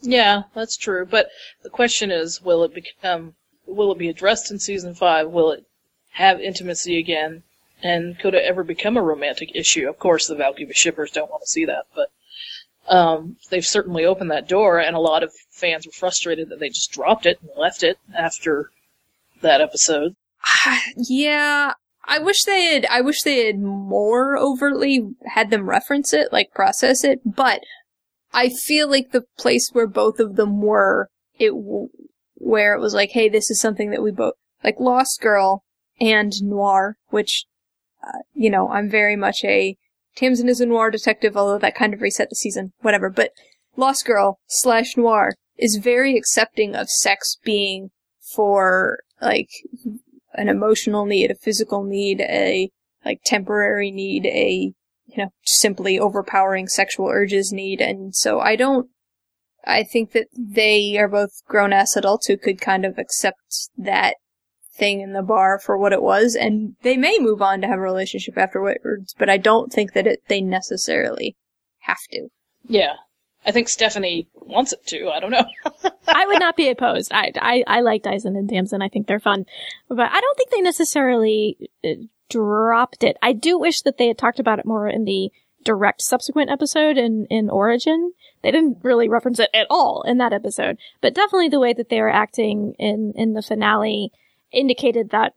[0.00, 1.06] Yeah, that's true.
[1.06, 1.28] But
[1.62, 3.36] the question is, will it become,
[3.66, 5.30] will it be addressed in season five?
[5.30, 5.64] Will it
[6.14, 7.44] have intimacy again?
[7.84, 9.88] And could it ever become a romantic issue?
[9.88, 12.10] Of course, the Valkyrie shippers don't want to see that, but
[12.88, 16.68] um, they've certainly opened that door, and a lot of fans were frustrated that they
[16.68, 18.70] just dropped it and left it after
[19.40, 20.14] that episode.
[20.96, 21.74] yeah,
[22.04, 22.86] I wish they had.
[22.86, 27.20] I wish they had more overtly had them reference it, like process it.
[27.24, 27.60] But
[28.32, 31.08] I feel like the place where both of them were,
[31.38, 31.52] it
[32.34, 34.80] where it was like, hey, this is something that we both like.
[34.80, 35.62] Lost Girl
[36.00, 37.44] and Noir, which,
[38.02, 39.76] uh, you know, I'm very much a
[40.16, 43.08] Tamsin is a noir detective, although that kind of reset the season, whatever.
[43.08, 43.30] But
[43.76, 47.90] Lost Girl slash Noir is very accepting of sex being
[48.34, 49.48] for like
[50.34, 52.70] an emotional need, a physical need, a
[53.04, 54.72] like temporary need, a
[55.06, 58.88] you know simply overpowering sexual urges need, and so I don't.
[59.64, 64.16] I think that they are both grown ass adults who could kind of accept that
[64.74, 67.78] thing in the bar for what it was, and they may move on to have
[67.78, 71.36] a relationship afterwards, but I don't think that it they necessarily
[71.80, 72.28] have to.
[72.66, 72.94] Yeah.
[73.44, 75.10] I think Stephanie wants it to.
[75.10, 75.44] I don't know.
[76.06, 77.12] I would not be opposed.
[77.12, 78.82] I, I, I like Dyson and Damson.
[78.82, 79.46] I think they're fun,
[79.88, 83.16] but I don't think they necessarily uh, dropped it.
[83.20, 85.30] I do wish that they had talked about it more in the
[85.64, 88.12] direct subsequent episode in, in Origin.
[88.42, 91.88] They didn't really reference it at all in that episode, but definitely the way that
[91.88, 94.12] they were acting in, in the finale
[94.52, 95.34] indicated that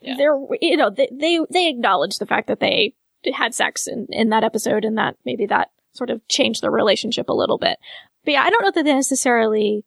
[0.00, 0.16] yeah.
[0.16, 2.94] they're, you know, they, they, they acknowledged the fact that they
[3.34, 7.28] had sex in, in that episode and that maybe that sort of changed the relationship
[7.28, 7.78] a little bit.
[8.24, 9.84] But yeah, I don't know that they necessarily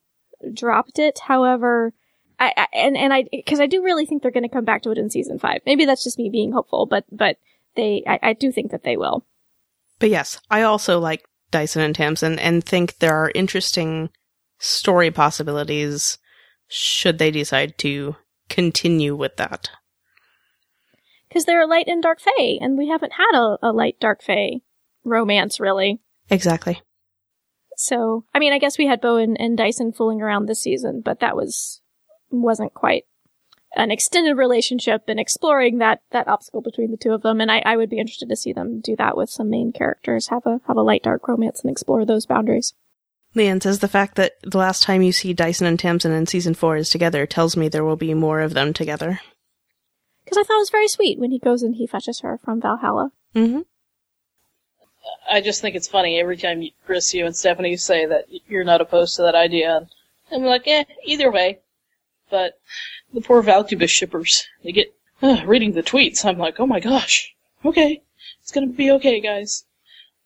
[0.54, 1.20] dropped it.
[1.20, 1.94] However,
[2.40, 4.82] I, I and and I because I do really think they're going to come back
[4.84, 5.62] to it in season five.
[5.66, 7.38] Maybe that's just me being hopeful, but but
[7.76, 9.26] they I, I do think that they will.
[10.00, 14.10] But yes, I also like Dyson and Tamsin and think there are interesting
[14.60, 16.18] story possibilities
[16.68, 18.16] should they decide to
[18.50, 19.70] continue with that.
[21.28, 24.24] Because they're a light and dark fae, and we haven't had a, a light dark
[24.24, 24.62] fae
[25.04, 26.00] romance, really.
[26.30, 26.82] Exactly.
[27.76, 31.02] So, I mean, I guess we had Bo and, and Dyson fooling around this season,
[31.04, 31.82] but that was
[32.30, 33.06] wasn't quite
[33.76, 37.42] an extended relationship and exploring that that obstacle between the two of them.
[37.42, 40.28] And I, I would be interested to see them do that with some main characters,
[40.28, 42.74] have a have a light dark romance and explore those boundaries.
[43.36, 46.54] Leanne says the fact that the last time you see Dyson and Tamsin in season
[46.54, 49.20] four is together tells me there will be more of them together.
[50.24, 52.62] Because I thought it was very sweet when he goes and he fetches her from
[52.62, 53.12] Valhalla.
[53.36, 53.62] Mm-hmm.
[55.30, 58.82] I just think it's funny every time Chris, you and Stephanie say that you're not
[58.82, 59.88] opposed to that idea.
[60.32, 61.60] And I'm like, eh, either way.
[62.30, 62.60] But
[63.14, 66.24] the poor Valkubus shippers, they get uh, reading the tweets.
[66.26, 67.34] I'm like, oh my gosh,
[67.66, 68.02] okay,
[68.42, 69.66] it's gonna be okay, guys.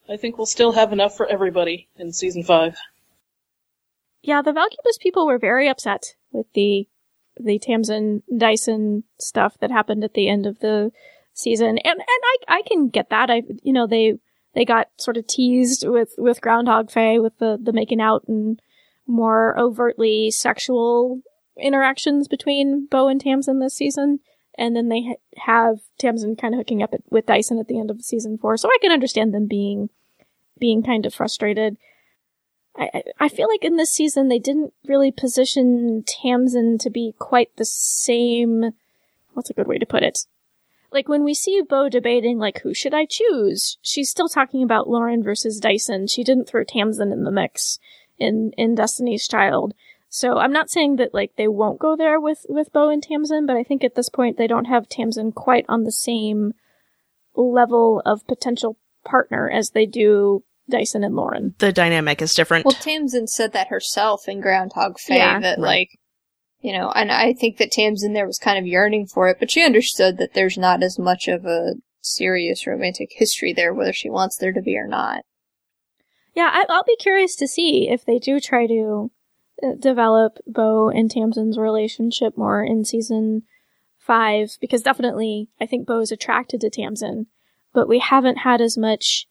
[0.10, 2.78] I think we'll still have enough for everybody in season five.
[4.22, 6.88] Yeah, the Valkubus people were very upset with the
[7.40, 10.92] the Tamsin Dyson stuff that happened at the end of the
[11.34, 13.30] season, and and I I can get that.
[13.30, 14.18] I you know they
[14.54, 18.60] they got sort of teased with with Groundhog Fae with the the making out and
[19.08, 21.22] more overtly sexual
[21.60, 24.20] interactions between Bo and Tamsin this season.
[24.58, 27.80] And then they ha- have Tamsin kind of hooking up at, with Dyson at the
[27.80, 28.58] end of season four.
[28.58, 29.90] So I can understand them being,
[30.60, 31.78] being kind of frustrated.
[32.78, 37.56] I, I feel like in this season they didn't really position Tamsin to be quite
[37.56, 38.72] the same.
[39.34, 40.20] What's a good way to put it?
[40.92, 43.78] Like when we see Bo debating, like who should I choose?
[43.82, 46.08] She's still talking about Lauren versus Dyson.
[46.08, 47.80] She didn't throw Tamsin in the mix
[48.18, 49.74] in in Destiny's Child.
[50.10, 53.46] So I'm not saying that like they won't go there with with Bo and Tamsin,
[53.46, 56.54] but I think at this point they don't have Tamsin quite on the same
[57.36, 61.56] level of potential partner as they do Dyson and Lauren.
[61.60, 62.66] The dynamic is different.
[62.66, 65.40] Well, Tamsin said that herself in Groundhog Fae Yeah.
[65.40, 65.88] that Right.
[65.90, 66.00] like,
[66.62, 69.52] you know, and I think that Tamsin there was kind of yearning for it, but
[69.52, 74.10] she understood that there's not as much of a serious romantic history there, whether she
[74.10, 75.24] wants there to be or not.
[76.34, 79.12] Yeah, I, I'll be curious to see if they do try to
[79.64, 83.44] uh, develop Bo and Tamsin's relationship more in season
[83.98, 87.28] five, because definitely I think Bo is attracted to Tamsin,
[87.74, 89.28] but we haven't had as much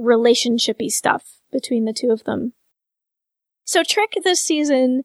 [0.00, 2.54] relationshipy stuff between the two of them.
[3.64, 5.02] So Trick this season,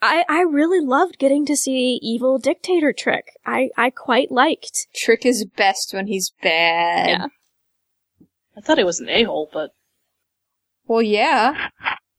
[0.00, 3.32] I, I really loved getting to see evil dictator Trick.
[3.44, 4.86] I, I quite liked.
[4.94, 7.08] Trick is best when he's bad.
[7.08, 7.26] Yeah.
[8.56, 9.70] I thought he was an a-hole, but
[10.86, 11.68] Well, yeah.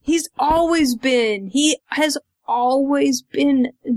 [0.01, 1.47] He's always been.
[1.47, 3.91] He has always been a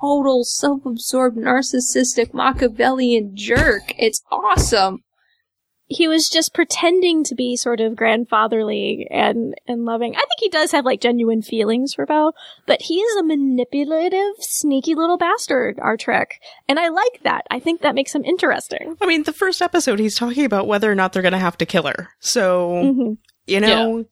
[0.00, 3.92] total self-absorbed, narcissistic, Machiavellian jerk.
[3.98, 5.02] It's awesome.
[5.88, 10.16] He was just pretending to be sort of grandfatherly and and loving.
[10.16, 12.32] I think he does have like genuine feelings for Bo,
[12.66, 16.40] but he is a manipulative, sneaky little bastard, our Trick.
[16.68, 17.46] And I like that.
[17.50, 18.96] I think that makes him interesting.
[19.00, 21.58] I mean, the first episode, he's talking about whether or not they're going to have
[21.58, 22.10] to kill her.
[22.20, 23.12] So, hmm
[23.46, 24.04] you know,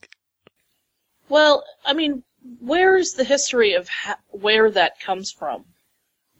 [1.28, 2.22] well, I mean,
[2.60, 5.64] where's the history of ha- where that comes from?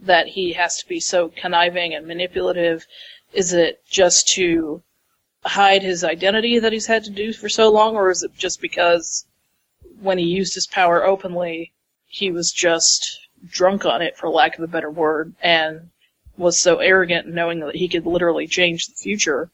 [0.01, 2.87] That he has to be so conniving and manipulative?
[3.33, 4.83] Is it just to
[5.45, 8.61] hide his identity that he's had to do for so long, or is it just
[8.61, 9.27] because
[10.01, 11.73] when he used his power openly,
[12.07, 15.91] he was just drunk on it, for lack of a better word, and
[16.37, 19.51] was so arrogant knowing that he could literally change the future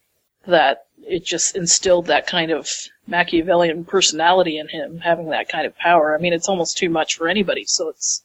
[0.46, 2.68] that it just instilled that kind of
[3.06, 6.14] Machiavellian personality in him, having that kind of power.
[6.14, 8.22] I mean, it's almost too much for anybody, so it's,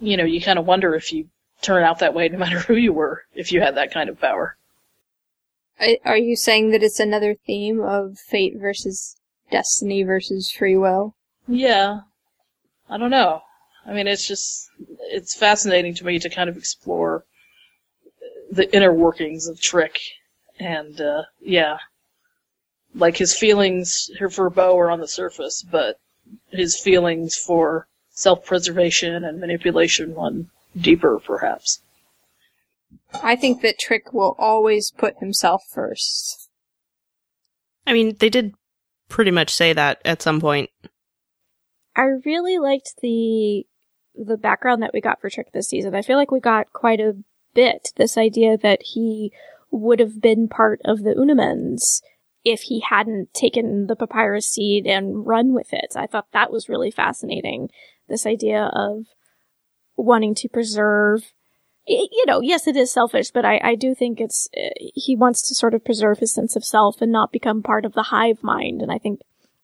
[0.00, 1.28] you know, you kind of wonder if you
[1.60, 4.20] turn out that way no matter who you were, if you had that kind of
[4.20, 4.56] power.
[6.04, 9.16] Are you saying that it's another theme of fate versus
[9.50, 11.14] destiny versus free will?
[11.48, 12.00] Yeah.
[12.88, 13.42] I don't know.
[13.86, 14.68] I mean, it's just,
[15.00, 17.24] it's fascinating to me to kind of explore
[18.50, 19.98] the inner workings of Trick.
[20.58, 21.78] And, uh, yeah.
[22.94, 25.96] Like his feelings for Bo are on the surface, but
[26.50, 31.80] his feelings for self-preservation and manipulation run deeper, perhaps.
[33.22, 36.48] I think that Trick will always put himself first.
[37.86, 38.54] I mean, they did
[39.08, 40.70] pretty much say that at some point.
[41.96, 43.66] I really liked the
[44.14, 45.94] the background that we got for Trick this season.
[45.94, 47.16] I feel like we got quite a
[47.54, 47.88] bit.
[47.96, 49.32] This idea that he
[49.70, 52.02] would have been part of the Una Mens
[52.44, 55.92] if he hadn't taken the papyrus seed and run with it.
[55.94, 57.68] I thought that was really fascinating.
[58.08, 59.06] This idea of
[59.96, 61.26] wanting to preserve y-
[61.90, 65.42] you know, yes, it is selfish, but I, I do think it's, uh, he wants
[65.42, 68.42] to sort of preserve his sense of self and not become part of the hive
[68.42, 68.80] mind.
[68.80, 69.20] And I think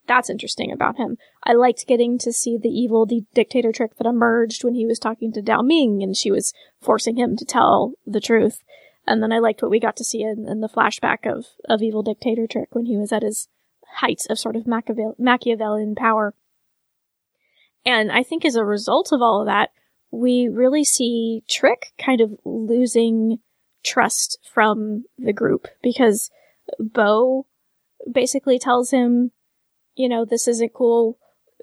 [0.07, 1.18] that's interesting about him.
[1.45, 4.99] I liked getting to see the evil di- dictator trick that emerged when he was
[4.99, 8.62] talking to Dao Ming and she was forcing him to tell the truth.
[9.07, 11.81] And then I liked what we got to see in, in the flashback of, of
[11.81, 13.49] evil dictator trick when he was at his
[13.97, 16.35] heights of sort of Machiavellian power.
[17.85, 19.70] And I think as a result of all of that,
[20.11, 23.39] we really see Trick kind of losing
[23.85, 26.31] trust from the group because
[26.79, 27.47] Bo
[28.11, 29.31] basically tells him,
[29.95, 31.19] you know, this isn't cool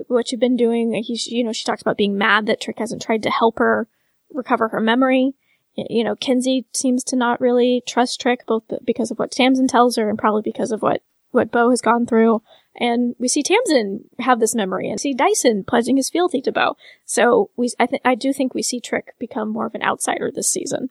[0.07, 0.93] what you've been doing.
[1.03, 3.87] He's, you know, she talks about being mad that Trick hasn't tried to help her
[4.33, 5.33] recover her memory.
[5.75, 9.95] You know, Kenzi seems to not really trust Trick, both because of what Tamsin tells
[9.95, 12.41] her and probably because of what, what Bo has gone through.
[12.75, 16.75] And we see Tamsin have this memory and see Dyson pledging his fealty to Bo.
[17.05, 20.31] So we, I think, I do think we see Trick become more of an outsider
[20.33, 20.89] this season.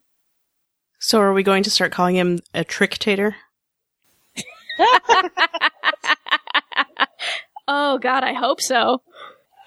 [0.99, 3.35] So are we going to start calling him a tricktator?
[7.67, 9.03] oh God, I hope so.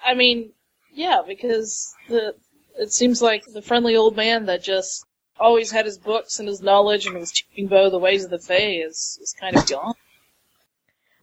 [0.04, 0.52] I mean,
[0.94, 2.34] yeah, because the
[2.78, 5.04] it seems like the friendly old man that just
[5.38, 8.38] always had his books and his knowledge and was teaching Bo the ways of the
[8.38, 9.94] Fae is, is kind of gone.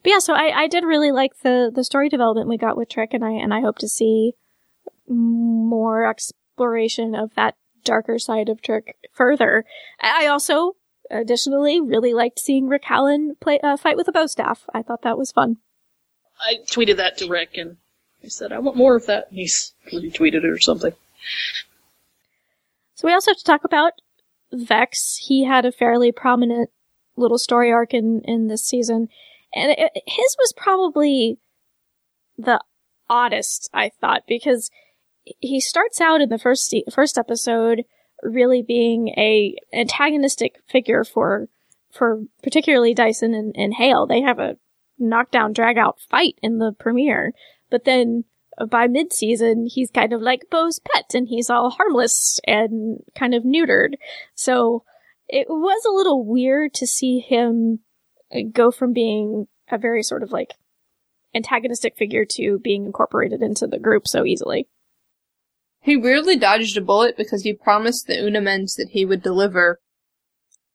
[0.04, 2.90] But yeah, so I, I did really like the, the story development we got with
[2.90, 4.34] Trick and I, and I hope to see
[5.08, 9.66] more exploration of that darker side of Trick further.
[10.02, 10.76] I also,
[11.10, 14.66] additionally, really liked seeing Rick Howland play uh, fight with a bow staff.
[14.74, 15.58] I thought that was fun.
[16.40, 17.78] I tweeted that to Rick and
[18.24, 19.28] I said, I want more of that.
[19.30, 20.94] And he's retweeted it or something.
[22.96, 23.94] So we also have to talk about
[24.52, 25.18] Vex.
[25.28, 26.70] He had a fairly prominent
[27.16, 29.10] little story arc in, in this season.
[29.54, 31.38] And it, his was probably
[32.38, 32.62] the
[33.10, 34.70] oddest, I thought, because
[35.40, 37.84] he starts out in the first first episode
[38.22, 41.48] really being a antagonistic figure for
[41.92, 44.08] for particularly Dyson and, and Hale.
[44.08, 44.58] They have a
[44.98, 47.34] knockdown drag out fight in the premiere,
[47.70, 48.26] but then
[48.70, 53.34] by mid season he's kind of like Bo's pet and he's all harmless and kind
[53.34, 53.96] of neutered.
[54.36, 54.84] So
[55.28, 57.80] it was a little weird to see him
[58.42, 60.54] go from being a very sort of like
[61.36, 64.68] antagonistic figure to being incorporated into the group so easily.
[65.82, 69.80] He weirdly dodged a bullet because he promised the Una Mens that he would deliver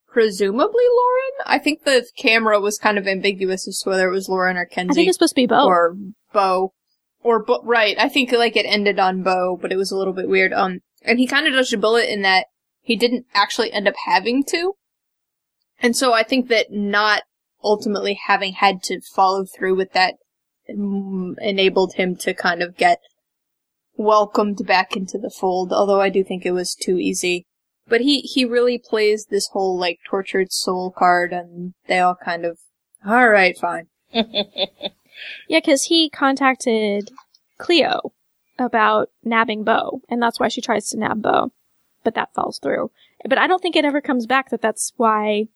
[0.06, 1.46] presumably Lauren.
[1.46, 4.66] I think the camera was kind of ambiguous as to whether it was Lauren or
[4.66, 4.90] Kenzi.
[4.90, 5.66] I think it's supposed to be Bo.
[5.66, 5.96] Or
[6.32, 6.72] Bo.
[7.20, 7.96] Or Bo- right.
[7.98, 10.52] I think like it ended on Bo, but it was a little bit weird.
[10.52, 12.46] Um, and he kind of dodged a bullet in that
[12.82, 14.74] he didn't actually end up having to.
[15.80, 17.22] And so I think that not
[17.62, 20.14] ultimately having had to follow through with that
[20.68, 23.00] enabled him to kind of get
[23.96, 27.44] welcomed back into the fold, although I do think it was too easy.
[27.88, 32.44] But he, he really plays this whole, like, tortured soul card, and they all kind
[32.44, 32.58] of,
[33.06, 33.88] alright, fine.
[34.12, 37.10] yeah, cause he contacted
[37.56, 38.12] Clio
[38.58, 41.52] about nabbing Bo, and that's why she tries to nab Bo,
[42.04, 42.90] But that falls through.
[43.26, 45.48] But I don't think it ever comes back that that's why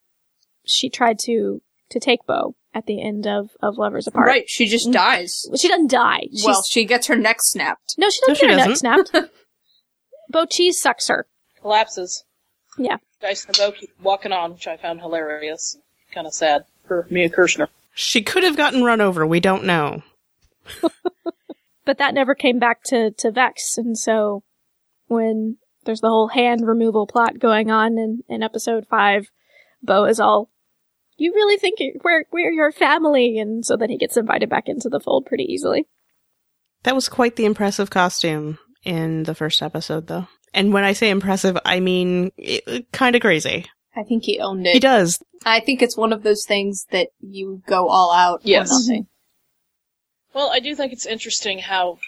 [0.65, 1.61] she tried to,
[1.93, 4.27] to take Bo at the end of, of Lovers Apart.
[4.27, 4.93] Right, she just Mm.
[4.93, 5.47] dies.
[5.59, 6.23] She doesn't die.
[6.31, 7.95] She's, Well, she gets her neck snapped.
[7.99, 9.09] no, she doesn't she get her neck doesn't.
[9.09, 9.31] snapped.
[10.31, 11.27] Bo chi sucks her.
[11.61, 12.25] Collapses.
[12.79, 12.97] Yeah.
[13.21, 15.77] Dyson and Bo keep walking on, which I found hilarious.
[16.15, 17.69] Kind of sad for Mia Kirshner.
[17.95, 19.27] She could have gotten run over.
[19.27, 20.03] We don't know.
[21.85, 24.45] But that never came back to, to Vex, and so
[25.09, 29.33] when there's the whole hand removal plot going on in, in episode five,
[29.83, 30.49] Bo is all,
[31.17, 33.39] you really think we're, we're your family?
[33.39, 35.87] And so then he gets invited back into the fold pretty easily.
[36.85, 40.27] That was quite the impressive costume in the first episode, though.
[40.55, 42.31] And when I say impressive, I mean
[42.93, 43.67] kind of crazy.
[43.95, 44.73] I think he owned it.
[44.73, 45.23] He does.
[45.45, 48.71] I think it's one of those things that you go all out Yes.
[48.71, 49.07] or nothing.
[50.35, 51.99] Well, I do think it's interesting how,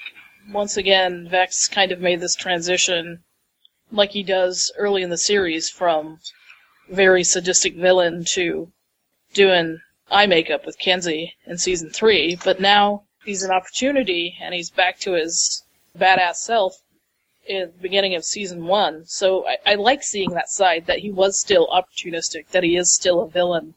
[0.51, 3.23] once again, Vex kind of made this transition,
[3.93, 6.19] like he does early in the series, from
[6.91, 8.73] very sadistic villain to
[9.35, 9.81] doing
[10.11, 14.99] eye makeup with Kenzi in season three, but now he's an opportunity and he's back
[15.01, 15.63] to his
[15.99, 16.81] badass self
[17.47, 19.05] in the beginning of season one.
[19.07, 22.95] So I, I like seeing that side that he was still opportunistic, that he is
[22.95, 23.75] still a villain,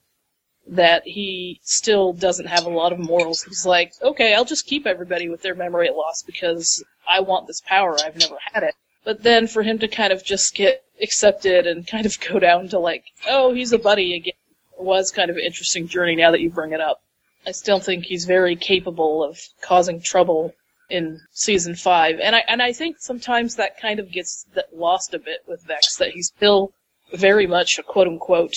[0.68, 3.44] that he still doesn't have a lot of morals.
[3.44, 7.62] He's like, okay, I'll just keep everybody with their memory loss because I want this
[7.62, 7.98] power.
[8.04, 8.76] I've never had it.
[9.04, 12.68] But then for him to kind of just get accepted and kind of go down
[12.70, 14.34] to like, oh, he's a buddy again,
[14.78, 17.02] was kind of an interesting journey now that you bring it up.
[17.46, 20.54] I still think he's very capable of causing trouble
[20.90, 25.20] in season five, and I and I think sometimes that kind of gets lost a
[25.20, 26.74] bit with Vex that he's still
[27.14, 28.56] very much a quote unquote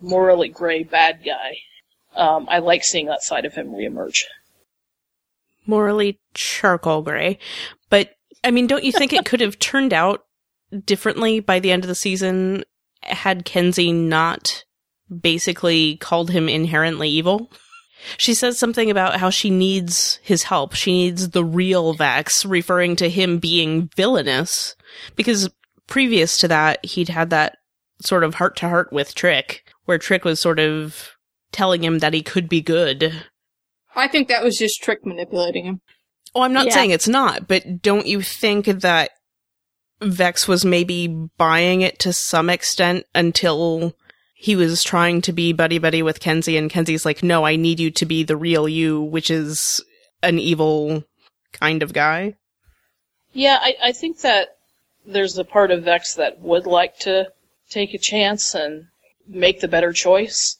[0.00, 1.58] morally gray bad guy.
[2.14, 4.24] Um, I like seeing that side of him reemerge.
[5.66, 7.38] Morally charcoal gray.
[7.90, 10.24] But, I mean, don't you think it could have turned out
[10.84, 12.64] differently by the end of the season
[13.02, 14.64] had Kenzi not
[15.08, 17.50] basically called him inherently evil?
[18.16, 20.74] She says something about how she needs his help.
[20.74, 24.76] She needs the real Vex, referring to him being villainous.
[25.16, 25.50] Because
[25.86, 27.56] previous to that, he'd had that
[28.00, 31.10] sort of heart to heart with Trick, where Trick was sort of
[31.50, 33.24] telling him that he could be good.
[33.96, 35.80] I think that was just Trick manipulating him.
[36.34, 36.74] Oh, I'm not Yeah.
[36.74, 39.10] saying it's not, but don't you think that
[40.00, 43.96] Vex was maybe buying it to some extent until
[44.40, 47.80] he was trying to be buddy buddy with Kenzi and Kenzi's like, no, I need
[47.80, 49.80] you to be the real you, which is
[50.22, 51.02] an evil
[51.52, 52.36] kind of guy.
[53.32, 54.56] Yeah, I, I think that
[55.04, 57.32] there's a part of Vex that would like to
[57.68, 58.86] take a chance and
[59.26, 60.58] make the better choice,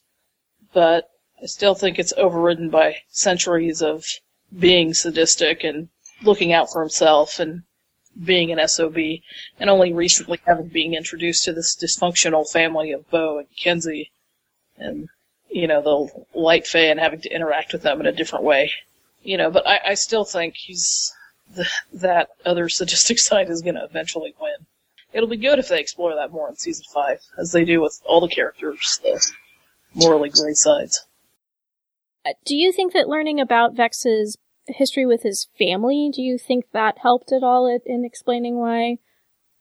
[0.74, 1.08] but
[1.40, 4.04] I still think it's overridden by centuries of
[4.58, 5.88] being sadistic and
[6.24, 7.62] looking out for himself and
[8.22, 8.96] being an SOB,
[9.58, 14.10] and only recently having being introduced to this dysfunctional family of Bo and Kenzi,
[14.76, 15.08] and
[15.50, 18.72] you know the light Fae and having to interact with them in a different way.
[19.22, 21.12] You know, but I, I still think he's
[21.54, 24.66] th- that other sadistic side is going to eventually win.
[25.12, 28.00] It'll be good if they explore that more in season five, as they do with
[28.04, 29.24] all the characters, the
[29.94, 31.06] morally gray sides.
[32.26, 34.36] Uh, Do you think that learning about Vex's
[34.68, 38.98] history with his family, do you think that helped at all in- in explaining why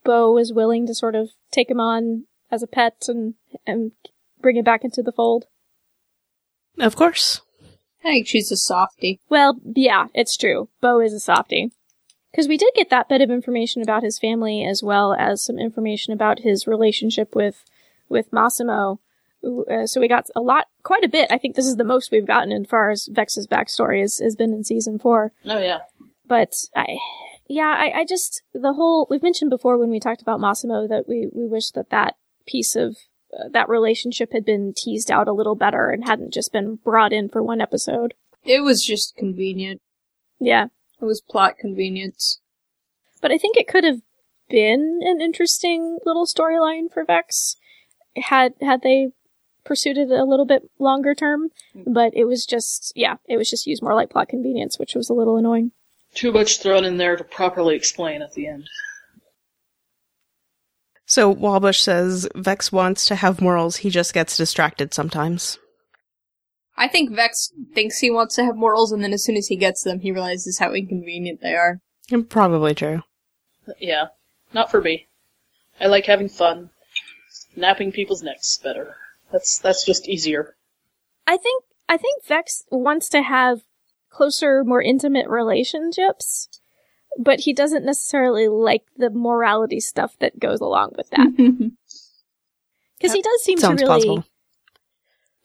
[0.03, 3.35] Bo was willing to sort of take him on as a pet and
[3.65, 3.91] and
[4.39, 5.45] bring him back into the fold?
[6.79, 7.41] Of course.
[8.03, 9.19] I think she's a softie.
[9.29, 10.69] Well, yeah, it's true.
[10.79, 11.71] Bo is a softie.
[12.31, 15.57] Because we did get that bit of information about his family as well as some
[15.57, 17.63] information about his relationship with
[18.09, 18.99] with Massimo.
[19.43, 21.31] Uh, so we got a lot, quite a bit.
[21.31, 24.35] I think this is the most we've gotten as far as Vex's backstory has, has
[24.35, 25.31] been in season four.
[25.45, 25.79] Oh yeah.
[26.25, 26.97] But I,
[27.47, 31.07] yeah, I, I just the whole we've mentioned before when we talked about Massimo that
[31.07, 32.15] we we wish that that
[32.45, 32.97] piece of
[33.33, 37.13] uh, that relationship had been teased out a little better and hadn't just been brought
[37.13, 38.13] in for one episode.
[38.43, 39.81] It was just convenient.
[40.39, 40.67] Yeah.
[41.01, 42.39] It was plot convenience.
[43.21, 44.01] But I think it could have
[44.49, 47.55] been an interesting little storyline for Vex
[48.15, 49.09] had had they
[49.67, 51.49] pursued it a little bit longer term.
[51.75, 51.93] Mm.
[51.93, 55.09] But it was just yeah, it was just used more like plot convenience, which was
[55.09, 55.71] a little annoying.
[56.13, 58.69] Too much thrown in there to properly explain at the end.
[61.05, 65.57] So Walbush says Vex wants to have morals, he just gets distracted sometimes.
[66.75, 69.55] I think Vex thinks he wants to have morals, and then as soon as he
[69.55, 71.79] gets them, he realizes how inconvenient they are.
[72.29, 73.03] Probably true.
[73.79, 74.07] Yeah.
[74.53, 75.07] Not for me.
[75.79, 76.69] I like having fun.
[77.55, 78.95] Napping people's necks better.
[79.31, 80.55] That's that's just easier.
[81.25, 83.61] I think I think Vex wants to have
[84.09, 86.49] closer, more intimate relationships,
[87.17, 91.71] but he doesn't necessarily like the morality stuff that goes along with that.
[92.99, 94.25] Because he does seem to really plausible.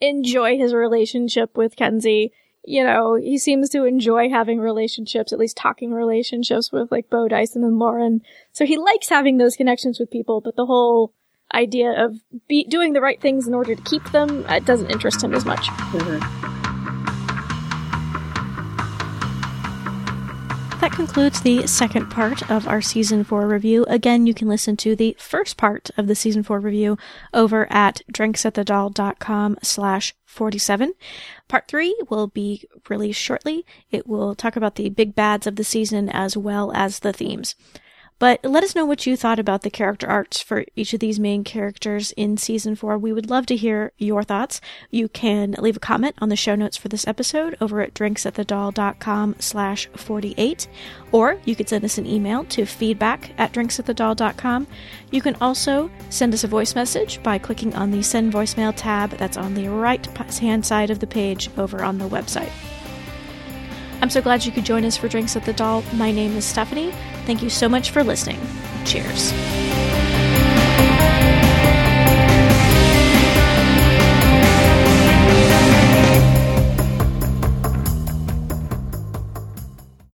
[0.01, 2.31] enjoy his relationship with Kenzi.
[2.65, 7.29] You know, he seems to enjoy having relationships, at least talking relationships with like Bo
[7.29, 8.23] Dyson and Lauren.
[8.53, 11.13] So he likes having those connections with people, but the whole
[11.55, 15.23] idea of be- doing the right things in order to keep them uh, doesn't interest
[15.23, 15.67] him as much.
[20.83, 23.85] That concludes the second part of our season four review.
[23.85, 26.99] Again, you can listen to the first part of the season four review
[27.33, 30.95] over at drinksatthedal.com slash 47.
[31.47, 33.65] Part three will be released shortly.
[33.93, 37.55] It will talk about the big bads of the season as well as the themes.
[38.23, 41.19] But let us know what you thought about the character arcs for each of these
[41.19, 42.97] main characters in season four.
[42.97, 44.61] We would love to hear your thoughts.
[44.93, 49.35] You can leave a comment on the show notes for this episode over at drinksatthedal.com
[49.41, 50.69] slash 48,
[51.11, 54.69] or you could send us an email to feedback at drinksatthedal.com.
[55.11, 59.11] You can also send us a voice message by clicking on the send voicemail tab
[59.11, 60.07] that's on the right
[60.39, 62.53] hand side of the page over on the website.
[64.03, 65.85] I'm so glad you could join us for Drinks at the Dal.
[65.95, 66.91] My name is Stephanie.
[67.25, 68.41] Thank you so much for listening.
[68.85, 69.33] Cheers.